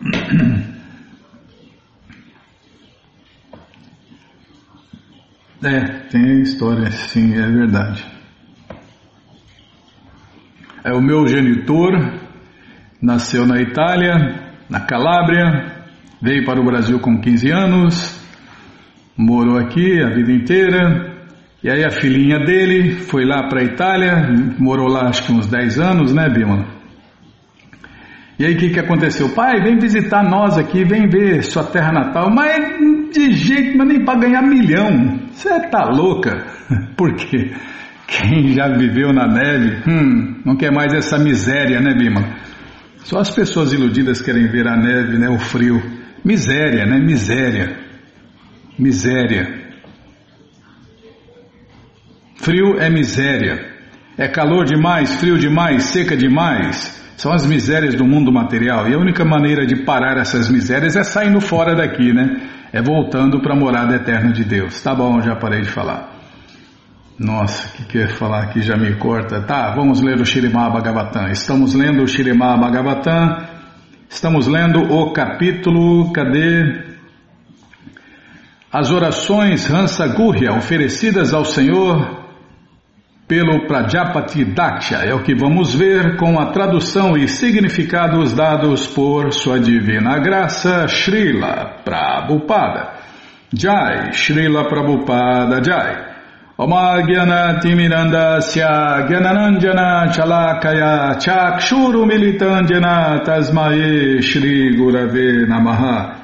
[5.62, 8.02] É, tem história, sim, é verdade.
[10.82, 11.92] É o meu genitor
[13.02, 15.84] nasceu na Itália, na Calábria,
[16.22, 18.20] veio para o Brasil com 15 anos,
[19.14, 21.26] morou aqui a vida inteira,
[21.62, 24.16] e aí a filhinha dele foi lá para a Itália,
[24.58, 26.64] morou lá acho que uns 10 anos, né, Bima?
[28.38, 29.28] E aí o que, que aconteceu?
[29.34, 34.02] Pai, vem visitar nós aqui, vem ver sua terra natal, mas de jeito, mas nem
[34.02, 35.19] para ganhar milhão.
[35.30, 36.46] Você tá louca?
[36.96, 37.52] Por quê?
[38.06, 42.40] Quem já viveu na neve, hum, não quer mais essa miséria, né, Bima?
[42.98, 45.80] Só as pessoas iludidas querem ver a neve, né, o frio.
[46.24, 46.98] Miséria, né?
[46.98, 47.78] Miséria.
[48.78, 49.60] Miséria.
[52.36, 53.70] Frio é miséria.
[54.18, 57.00] É calor demais, frio demais, seca demais.
[57.16, 58.88] São as misérias do mundo material.
[58.88, 62.36] E a única maneira de parar essas misérias é saindo fora daqui, né?
[62.72, 64.80] É voltando para a morada eterna de Deus.
[64.82, 66.10] Tá bom, já parei de falar.
[67.18, 69.42] Nossa, o que quer falar aqui já me corta.
[69.42, 71.28] Tá, vamos ler o Shirimá Bhagavatam.
[71.28, 73.44] Estamos lendo o Shirimá Bhagavatam.
[74.08, 76.90] Estamos lendo o capítulo, cadê?
[78.72, 82.19] as orações Hansa Gurya oferecidas ao Senhor
[83.30, 89.32] pelo Prajapati Daksha é o que vamos ver com a tradução e significados dados por
[89.32, 92.88] Sua Divina Graça Srila Prabhupada.
[93.54, 96.10] Jai, Srila Prabhupada Jai.
[100.12, 106.19] Chalakaya Chakshuru Militandjana Tasmae Shri Gurave Namaha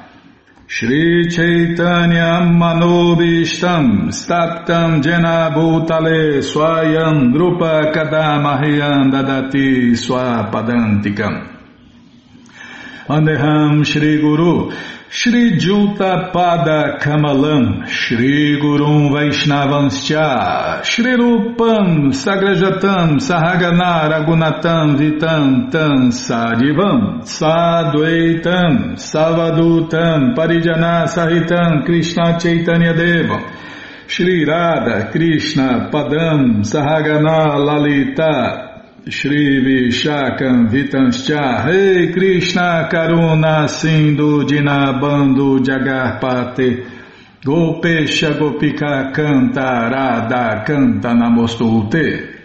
[0.69, 11.56] Shri Chaitanya Manobishtam Staptam Jena Bhutale Swayam Drupa Kadamahyam Dadati Swapadantikam
[13.07, 14.69] Andeham Shri Guru
[15.09, 27.21] Shri Juta Pada Kamalam Shri Gurum Vaishnavanscha Shri Rupam Sagrajatam Sahagana Ragunatam Vitam Tam Sadivam
[27.23, 33.49] Sadvaitam Savadutam Parijana Sahitam Krishna Chaitanya Devam
[34.07, 38.66] Shri Radha Krishna Padam Sahagana Lalita
[39.09, 46.85] Shri Vishakam Vitanscha Rei Krishna Karuna Sindhu Dinabando Jagarpate
[47.41, 52.35] Gopesha Gopika Canta Radha Canta Namostute.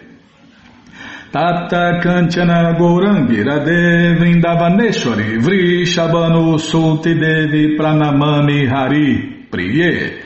[1.31, 10.22] Tata Kanchana Gourangi Radhe Vrindavaneshwari Vrishabhanu Sulti Devi Pranamami Hari Priye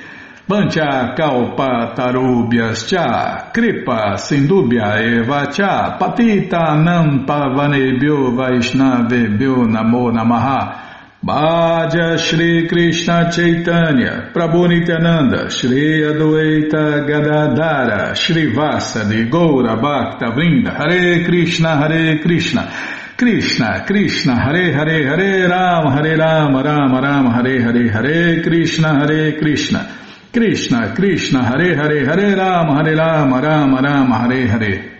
[0.47, 12.17] Pancha Kalpa Tarubhyas Cha Kripa Sindubhya Eva Cha Patita Nam Pavanebhyo Vaishnavebhyo Namo Namaha Bhaja
[12.17, 21.25] Shri Krishna Chaitanya Prabhu Nityananda Shri Adwaita Gadadara Shri Vasa de Goura Bhakta Vrinda Hare
[21.25, 22.71] Krishna Hare Krishna
[23.17, 29.39] Krishna, Krishna, Hare Hare, Hare Ram, Hare Ram, Ram Ram, Hare Hare, Hare Krishna, Hare
[29.39, 30.06] Krishna.
[30.31, 34.97] Krishna, Krishna, Hare Hare, Hare Rama, Hare Rama, Rama Rama, Hare Hare.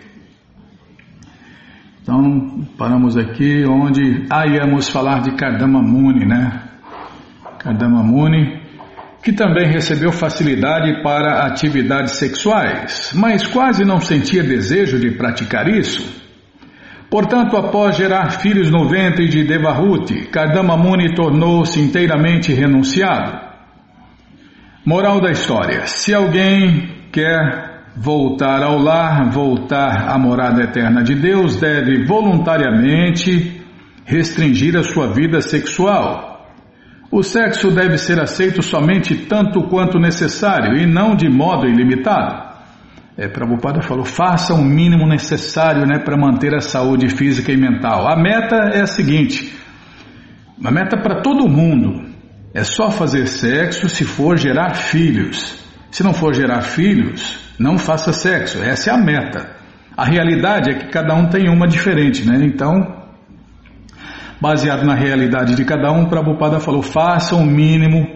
[2.02, 6.64] Então, paramos aqui onde ah, íamos falar de Kardama Muni, né?
[7.60, 8.62] Kardama Muni,
[9.22, 16.26] que também recebeu facilidade para atividades sexuais, mas quase não sentia desejo de praticar isso.
[17.10, 23.47] Portanto, após gerar filhos no ventre de Devahuti, Kardama Muni tornou-se inteiramente renunciado.
[24.88, 31.58] Moral da história: se alguém quer voltar ao lar, voltar à morada eterna de Deus,
[31.58, 33.62] deve voluntariamente
[34.06, 36.48] restringir a sua vida sexual.
[37.12, 42.48] O sexo deve ser aceito somente tanto quanto necessário e não de modo ilimitado.
[43.18, 48.10] É, Prabhupada falou, faça o mínimo necessário né, para manter a saúde física e mental.
[48.10, 49.54] A meta é a seguinte:
[50.58, 52.07] uma meta para todo mundo,
[52.58, 55.64] é só fazer sexo se for gerar filhos.
[55.92, 58.58] Se não for gerar filhos, não faça sexo.
[58.64, 59.56] Essa é a meta.
[59.96, 62.44] A realidade é que cada um tem uma diferente, né?
[62.44, 63.06] Então,
[64.42, 68.08] baseado na realidade de cada um, Prabhupada falou: faça o mínimo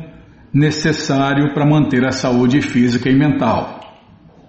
[0.51, 3.79] necessário para manter a saúde física e mental.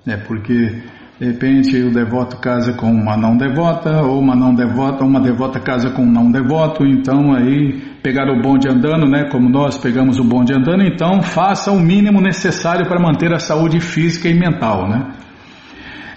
[0.07, 0.85] É porque
[1.21, 5.61] de repente o devoto casa com uma não devota, ou uma não devota, uma devota
[5.61, 9.29] casa com um não devoto, então aí pegar o bonde andando, né?
[9.31, 13.79] Como nós pegamos o bonde andando, então faça o mínimo necessário para manter a saúde
[13.79, 15.13] física e mental, né?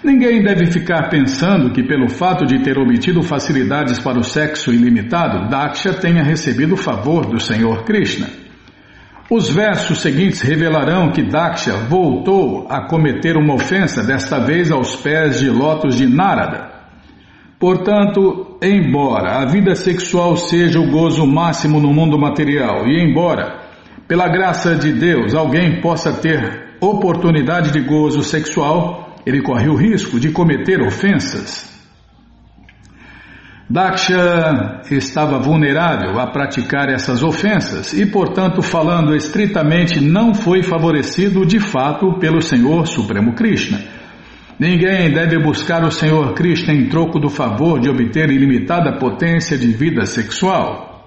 [0.02, 5.48] Ninguém deve ficar pensando que, pelo fato de ter obtido facilidades para o sexo ilimitado,
[5.48, 8.45] Daksha tenha recebido o favor do Senhor Krishna.
[9.28, 15.40] Os versos seguintes revelarão que Daksha voltou a cometer uma ofensa, desta vez aos pés
[15.40, 16.70] de lotos de Narada.
[17.58, 23.62] Portanto, embora a vida sexual seja o gozo máximo no mundo material, e embora,
[24.06, 30.20] pela graça de Deus, alguém possa ter oportunidade de gozo sexual, ele corre o risco
[30.20, 31.75] de cometer ofensas.
[33.68, 41.58] Daksha estava vulnerável a praticar essas ofensas e, portanto, falando estritamente, não foi favorecido de
[41.58, 43.80] fato pelo Senhor Supremo Krishna.
[44.56, 49.66] Ninguém deve buscar o Senhor Krishna em troco do favor de obter ilimitada potência de
[49.66, 51.04] vida sexual.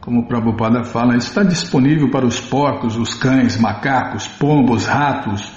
[0.00, 5.52] Como o Prabhupada fala, está disponível para os porcos, os cães, macacos, pombos, ratos,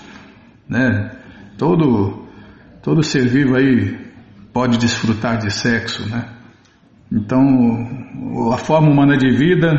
[0.67, 1.11] né?
[1.57, 2.27] Todo,
[2.83, 4.02] todo ser vivo aí
[4.53, 6.29] pode desfrutar de sexo, né?
[7.11, 7.41] Então,
[8.53, 9.71] a forma humana de vida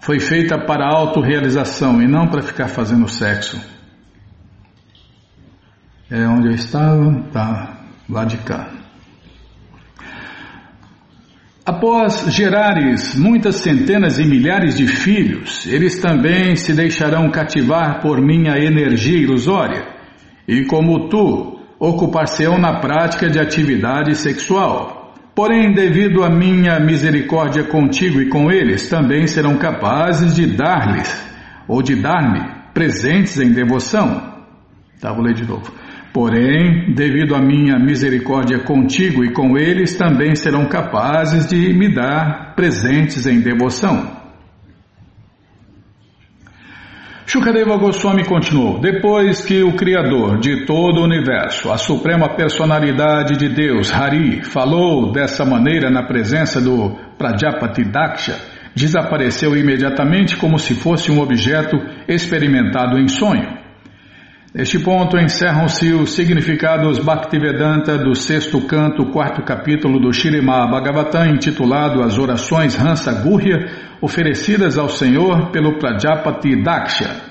[0.00, 3.60] foi feita para a autorrealização e não para ficar fazendo sexo.
[6.10, 8.70] É onde eu estava, tá lá de cá.
[11.64, 18.58] Após gerares muitas centenas e milhares de filhos, eles também se deixarão cativar por minha
[18.58, 19.86] energia ilusória,
[20.48, 25.14] e como tu, ocupar-se-ão na prática de atividade sexual.
[25.34, 31.26] Porém, devido à minha misericórdia contigo e com eles, também serão capazes de dar-lhes,
[31.66, 32.40] ou de dar-me,
[32.74, 34.30] presentes em devoção.
[35.00, 35.72] Tá, vou ler de novo.
[36.12, 42.54] Porém, devido à minha misericórdia contigo e com eles, também serão capazes de me dar
[42.54, 44.19] presentes em devoção.
[47.30, 53.48] Shukadeva Goswami continuou: Depois que o Criador de todo o universo, a suprema personalidade de
[53.48, 58.36] Deus, Hari, falou dessa maneira na presença do Prajapati Daksha,
[58.74, 61.76] desapareceu imediatamente como se fosse um objeto
[62.08, 63.59] experimentado em sonho.
[64.52, 72.02] Neste ponto encerram-se os significados Bhaktivedanta do sexto canto, quarto capítulo do Shirimá Bhagavatam, intitulado
[72.02, 73.70] As Orações Hansa Gurya,
[74.00, 77.30] oferecidas ao Senhor pelo Prajapati Daksha.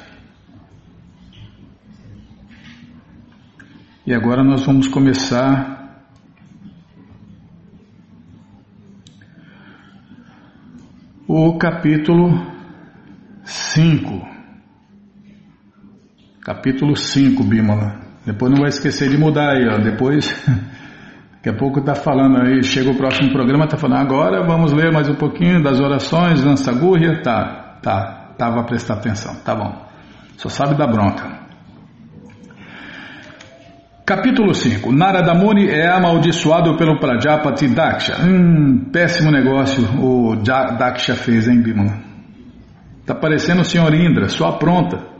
[4.07, 5.77] E agora nós vamos começar
[11.27, 12.31] o capítulo
[13.43, 14.38] 5.
[16.49, 17.99] Capítulo 5, Bímola.
[18.25, 19.77] Depois não vai esquecer de mudar aí, ó.
[19.77, 20.25] Depois,
[21.37, 24.91] daqui a pouco tá falando aí, chega o próximo programa, tá falando, agora vamos ler
[24.91, 27.21] mais um pouquinho das orações, dança gurria.
[27.21, 29.85] Tá, tá, tava a prestar atenção, tá bom.
[30.37, 31.37] Só sabe da bronca.
[34.03, 34.91] Capítulo 5.
[34.91, 38.15] Narada Muni é amaldiçoado pelo Prajapati Daksha.
[38.23, 41.93] Hum, péssimo negócio o Daksha fez, hein, Bimala?
[43.05, 45.18] Tá parecendo o senhor Indra, só apronta.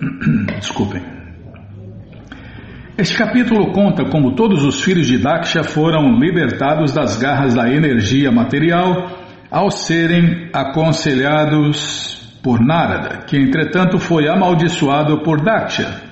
[0.56, 1.02] Desculpem.
[2.96, 8.30] Este capítulo conta como todos os filhos de Daksha foram libertados das garras da energia
[8.30, 9.10] material
[9.50, 16.10] ao serem aconselhados por Narada, que entretanto foi amaldiçoado por Daksha.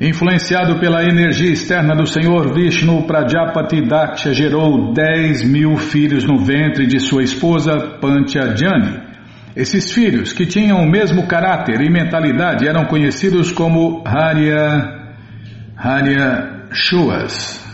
[0.00, 6.86] Influenciado pela energia externa do Senhor Vishnu, Prajapati Daksha gerou 10 mil filhos no ventre
[6.86, 9.03] de sua esposa Panchajani
[9.56, 15.14] esses filhos, que tinham o mesmo caráter e mentalidade, eram conhecidos como Harya,
[15.76, 17.64] Harya Shuas,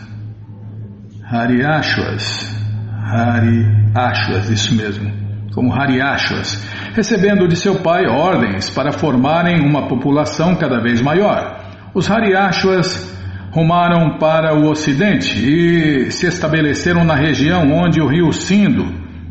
[1.25, 2.55] Hariashuas,
[3.03, 5.11] Hariashuas, isso mesmo,
[5.55, 11.61] como Hariashuas, recebendo de seu pai ordens para formarem uma população cada vez maior.
[11.95, 13.19] Os Hariashuas
[13.53, 18.85] rumaram para o ocidente e se estabeleceram na região onde o rio Sindo,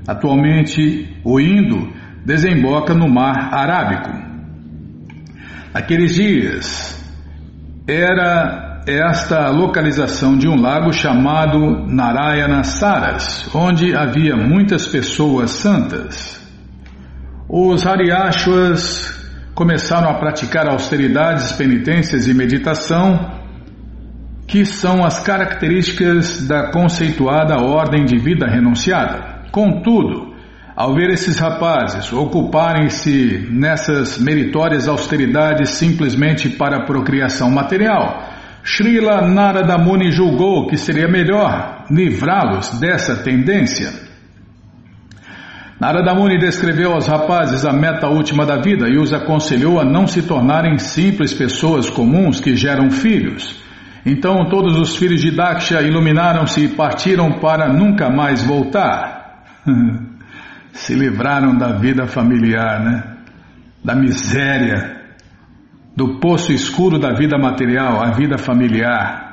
[0.07, 4.09] atualmente o Indo, desemboca no Mar Arábico.
[5.73, 6.99] Naqueles dias,
[7.87, 16.39] era esta localização de um lago chamado Narayana Saras, onde havia muitas pessoas santas.
[17.47, 19.17] Os Hariashwas
[19.53, 23.39] começaram a praticar austeridades, penitências e meditação,
[24.47, 29.43] que são as características da conceituada ordem de vida renunciada.
[29.51, 30.33] Contudo,
[30.79, 38.23] ao ver esses rapazes ocuparem-se nessas meritórias austeridades simplesmente para a procriação material,
[38.63, 43.91] Srila Narada Muni julgou que seria melhor livrá-los dessa tendência.
[45.81, 50.07] Narada Muni descreveu aos rapazes a meta última da vida e os aconselhou a não
[50.07, 53.61] se tornarem simples pessoas comuns que geram filhos.
[54.05, 59.43] Então todos os filhos de Daksha iluminaram-se e partiram para nunca mais voltar.
[60.73, 63.03] se livraram da vida familiar, né?
[63.83, 64.99] Da miséria,
[65.95, 69.29] do poço escuro da vida material, a vida familiar.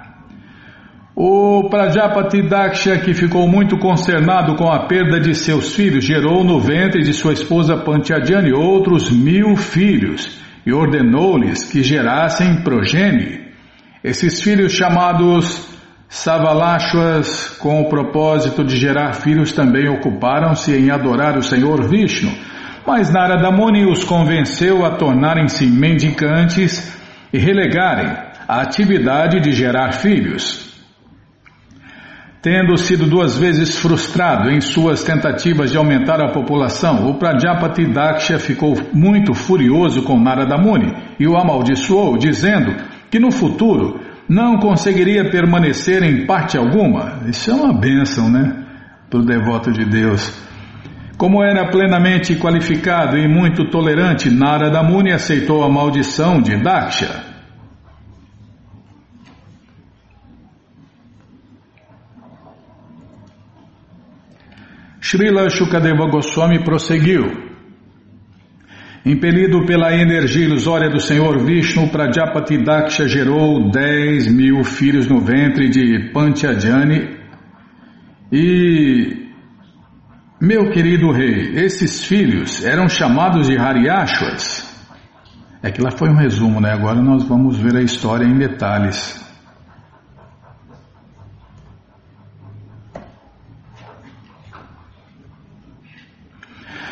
[1.14, 6.61] O Prajapati Daksha, que ficou muito consternado com a perda de seus filhos, gerou no
[6.61, 13.47] ventre de sua esposa Pantyajani outros mil filhos e ordenou-lhes que gerassem progenie.
[14.05, 15.76] Esses filhos chamados
[16.09, 22.32] Savalashwas, com o propósito de gerar filhos, também ocuparam-se em adorar o Senhor Vishnu,
[22.86, 26.96] mas Narada Muni os convenceu a tornarem-se mendicantes
[27.32, 28.07] e relegarem
[28.46, 30.66] a atividade de gerar filhos.
[32.40, 38.38] Tendo sido duas vezes frustrado em suas tentativas de aumentar a população, o Prajapati Daksha
[38.38, 42.76] ficou muito furioso com Narada Muni e o amaldiçoou, dizendo
[43.11, 47.20] que no futuro não conseguiria permanecer em parte alguma.
[47.29, 48.64] Isso é uma bênção, né?
[49.09, 50.33] Para o devoto de Deus.
[51.16, 57.24] Como era plenamente qualificado e muito tolerante, Narada Muni aceitou a maldição de Daksha.
[65.01, 67.55] Srila Shukadeva Goswami prosseguiu.
[69.07, 75.68] Impelido pela energia ilusória do Senhor Vishnu, Prajapati Daksha gerou 10 mil filhos no ventre
[75.68, 77.16] de Pantyajani
[78.32, 79.30] e,
[80.40, 84.74] meu querido rei, esses filhos eram chamados de Hariashwas.
[85.62, 86.72] É que lá foi um resumo, né?
[86.72, 89.24] Agora nós vamos ver a história em detalhes.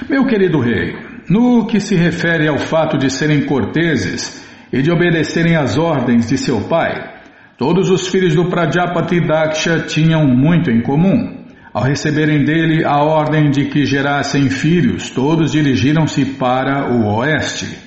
[0.08, 5.56] Meu querido rei, no que se refere ao fato de serem corteses e de obedecerem
[5.56, 7.14] às ordens de seu pai,
[7.56, 11.44] todos os filhos do Prajapati Daksha tinham muito em comum.
[11.72, 17.84] Ao receberem dele a ordem de que gerassem filhos, todos dirigiram-se para o oeste.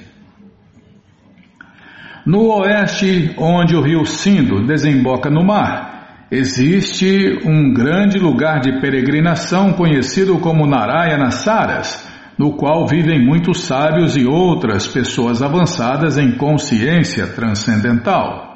[2.26, 9.72] No oeste, onde o rio Sindo desemboca no mar, existe um grande lugar de peregrinação
[9.72, 12.06] conhecido como Narayana Saras,
[12.38, 18.48] no qual vivem muitos sábios e outras pessoas avançadas em consciência transcendental.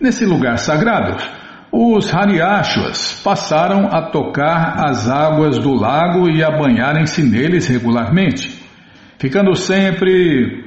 [0.00, 1.16] Nesse lugar sagrado,
[1.70, 8.60] os Hariashwas passaram a tocar as águas do lago e a banharem-se neles regularmente.
[9.16, 10.64] Ficando sempre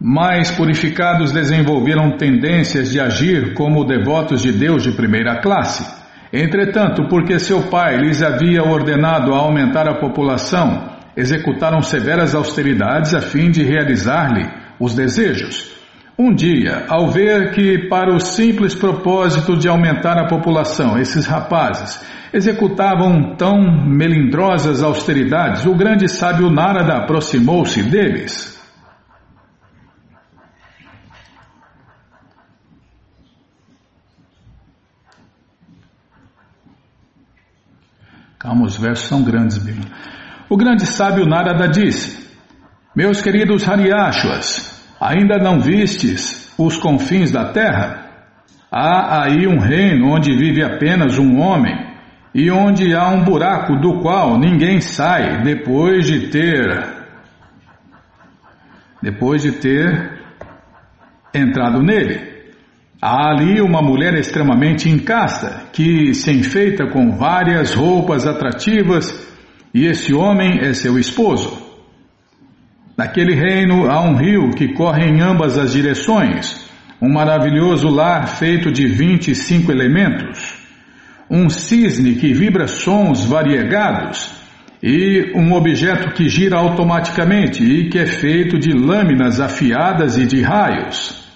[0.00, 5.97] mais purificados, desenvolveram tendências de agir como devotos de Deus de primeira classe.
[6.32, 13.50] Entretanto, porque seu pai lhes havia ordenado aumentar a população, executaram severas austeridades a fim
[13.50, 14.46] de realizar-lhe
[14.78, 15.76] os desejos.
[16.18, 22.04] Um dia, ao ver que, para o simples propósito de aumentar a população, esses rapazes
[22.32, 23.56] executavam tão
[23.86, 28.57] melindrosas austeridades, o grande sábio Narada aproximou-se deles
[38.38, 39.84] Calma, os versos são grandes, Bima.
[40.48, 42.28] O grande sábio Narada disse:
[42.94, 48.06] Meus queridos Hariashwas, ainda não vistes os confins da terra?
[48.70, 51.74] Há aí um reino onde vive apenas um homem
[52.34, 56.96] e onde há um buraco do qual ninguém sai depois de ter
[59.02, 60.20] depois de ter
[61.34, 62.27] entrado nele.
[63.00, 69.28] Há ali uma mulher extremamente incasta, que se enfeita com várias roupas atrativas,
[69.72, 71.62] e esse homem é seu esposo.
[72.96, 76.68] Naquele reino há um rio que corre em ambas as direções,
[77.00, 80.58] um maravilhoso lar feito de 25 elementos,
[81.30, 84.32] um cisne que vibra sons variegados
[84.82, 90.42] e um objeto que gira automaticamente e que é feito de lâminas afiadas e de
[90.42, 91.27] raios.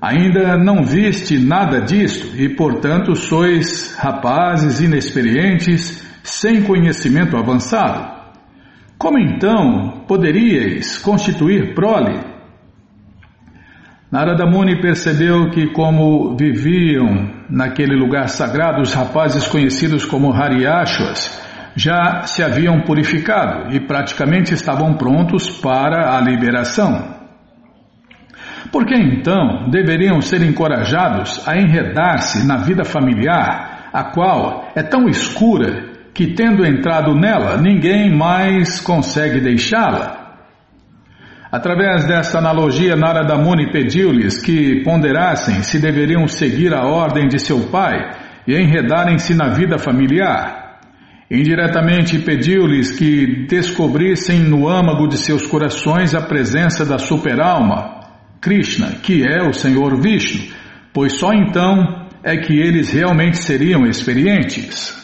[0.00, 8.16] Ainda não viste nada disto e, portanto, sois rapazes inexperientes, sem conhecimento avançado.
[8.96, 12.20] Como então poderíeis constituir prole?
[14.10, 21.42] Narada Muni percebeu que, como viviam naquele lugar sagrado os rapazes conhecidos como Hariashwas,
[21.74, 27.17] já se haviam purificado e praticamente estavam prontos para a liberação.
[28.70, 35.08] Por que então deveriam ser encorajados a enredar-se na vida familiar, a qual é tão
[35.08, 40.18] escura que, tendo entrado nela, ninguém mais consegue deixá-la?
[41.50, 47.68] Através desta analogia, Narada Muni pediu-lhes que ponderassem se deveriam seguir a ordem de seu
[47.70, 47.96] pai
[48.46, 50.78] e enredarem-se na vida familiar.
[51.30, 57.97] Indiretamente pediu-lhes que descobrissem no âmago de seus corações a presença da superalma,
[58.40, 60.54] Krishna, que é o Senhor Vishnu,
[60.92, 64.96] pois só então é que eles realmente seriam experientes.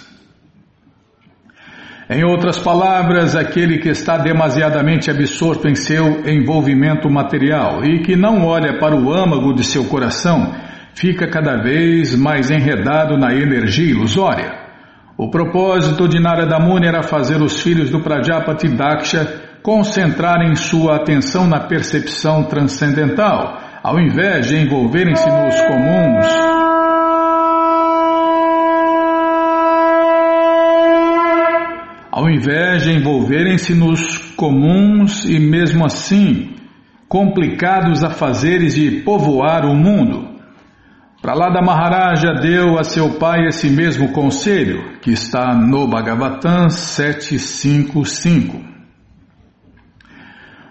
[2.08, 8.44] Em outras palavras, aquele que está demasiadamente absorto em seu envolvimento material e que não
[8.44, 10.54] olha para o âmago de seu coração,
[10.94, 14.52] fica cada vez mais enredado na energia ilusória.
[15.16, 21.48] O propósito de Narada Muni era fazer os filhos do Prajapati Daksha concentrarem sua atenção
[21.48, 26.26] na percepção transcendental, ao invés de envolverem-se nos comuns.
[32.12, 36.56] Ao invés de envolverem-se nos comuns e mesmo assim
[37.08, 40.28] complicados afazeres de povoar o mundo.
[41.22, 48.73] Pralada Maharaja deu a seu pai esse mesmo conselho, que está no Bhagavatam 755.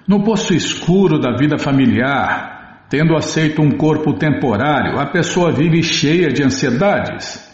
[0.08, 2.54] No poço escuro da vida familiar,
[2.94, 7.52] Tendo aceito um corpo temporário, a pessoa vive cheia de ansiedades.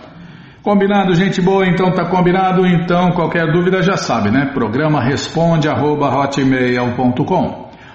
[0.62, 1.66] Combinado, gente boa?
[1.66, 2.68] Então tá combinado?
[2.68, 4.52] Então qualquer dúvida já sabe, né?
[4.54, 6.08] Programa responde arroba,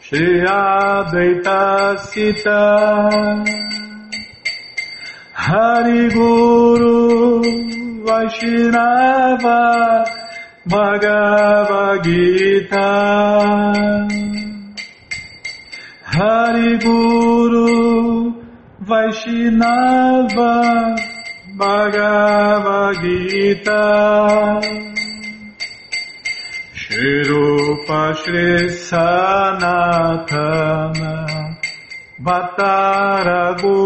[0.00, 1.60] Shri Advaita
[1.98, 2.62] Sita
[5.46, 7.46] Hari Guru
[8.04, 9.62] Vaishnava
[10.66, 12.90] Bhagavad Gita.
[16.02, 18.34] Hari Guru
[18.90, 20.54] Vaishnava
[21.54, 23.86] Bhagavad Gita.
[26.74, 28.50] Shri Rupa Shri
[28.88, 30.16] Sanatana
[32.18, 33.76] Bhattaraguna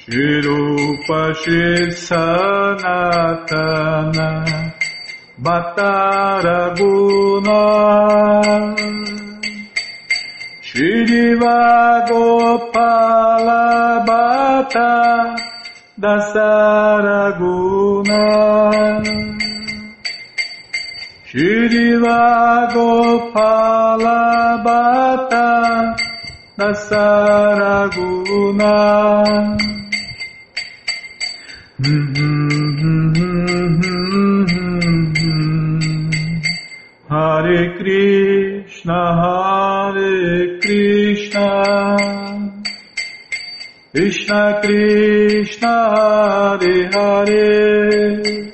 [0.00, 1.36] Shirupa
[1.92, 3.12] Sanatana
[5.36, 6.64] Bhattaraguna
[10.62, 11.60] Shriva
[12.08, 13.64] Gopala
[14.06, 15.36] Bhatta
[16.00, 17.34] Dasaraguna
[21.34, 25.96] Shriva Gopala Bhatta
[26.56, 28.06] Dasaraguna.
[37.10, 41.48] Hare Krishna Hare Krishna.
[43.90, 48.53] Krishna Krishna Hare Hare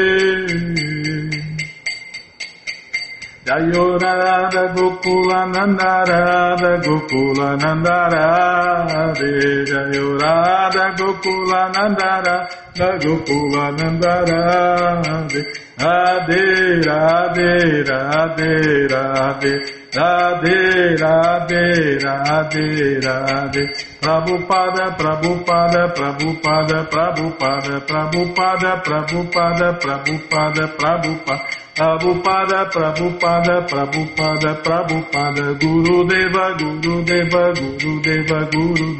[3.71, 14.25] Jayo Radha Gokula Nanda Radha Gokula Nanda Radhe Jayo Radha Gokula Nanda Radha Gokula Nanda
[14.27, 15.41] Radhe
[15.79, 18.51] Radhe Radhe Radhe
[18.91, 19.53] Radhe
[19.93, 23.63] Radhe Radhe Radhe Radhe
[24.01, 37.03] Prabhupada Prabhupada Prabhupada Prabhupada Prabhupada Prabhupada Prabhupada Prabhupada Prabhupada, Prabhupada, Prabhupada, Prabhupada, Guru Deva, Guru
[37.05, 38.97] Deva, Guru Deva, Guru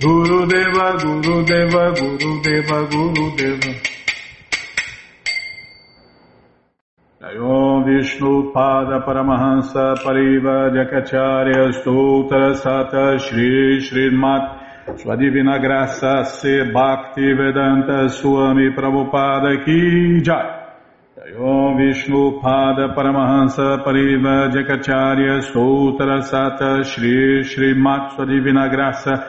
[0.00, 3.72] Guru Deva, Guru Deva, Guru Deva, Guru Deva.
[7.20, 17.34] Jayom Vishnu Pada Paramahansa Pariva Jakacharya Stoutra Sata Shri Srimat Sua Divina Graça Se Bhakti
[17.34, 20.63] Vedanta Swami Prabhupada Ki Jai
[21.16, 29.24] Om Vishnu Pada Paramahansa Pariva Jakacharya Sutra Sata Shri Shri Sua Divina Graça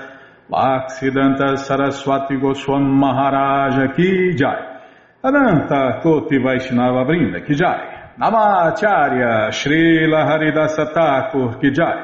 [0.50, 4.80] Bhaksidanta Saraswati Goswam Maharaja Ki Jai
[5.24, 12.04] Ananta Koti Vaishnava Brinda Ki Jai Namacharya Srila Haridasa Thakur Ki Jai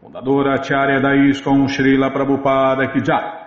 [0.00, 3.37] Fundadora Acharya da ISKCON Srila Prabhupada Ki Jai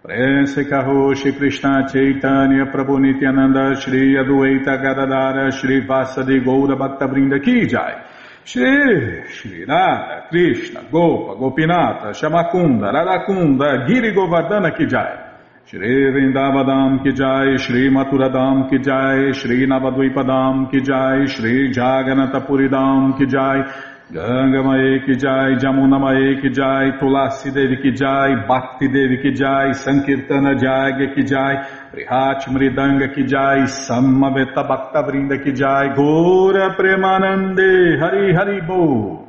[0.00, 8.04] Prense Karoshi Krishna Chaitanya Prabhu Nityananda Shri Adueta Gadadara Shri Vasadi Goura Ki Jai.
[8.44, 15.28] Shri Shri Radha Krishna Gopa Gopinata Shamakunda Radakunda Giri Govardhana Ki Jai.
[15.66, 23.26] Shri Vrindavadam Ki Jai Shri Maturadam Ki Jai Shri Navadvipadam Ki Jai Shri Jaganatapuridam Ki
[23.26, 23.64] Jai
[24.10, 29.34] Ganga Mae Ki Jai, Jamuna Mae Ki Jai, Tulasi Devi Ki Jai, Bhakti Devi Ki
[29.34, 31.56] Jai, Sankirtana Jagya Ki Jai,
[31.92, 39.28] Prihat Mridanga Ki Jai, Samaveta Bhakta Vrinda Ki Jai, Gora Premanande, Hari Hari Bo.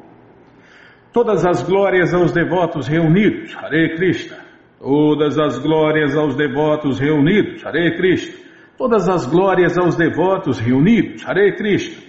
[1.12, 4.38] Todas as glórias aos devotos reunidos, Hare Krishna.
[4.80, 8.48] Todas as glórias aos devotos reunidos, Hare Krishna.
[8.78, 12.09] Todas as glórias aos devotos reunidos, Hare Krishna.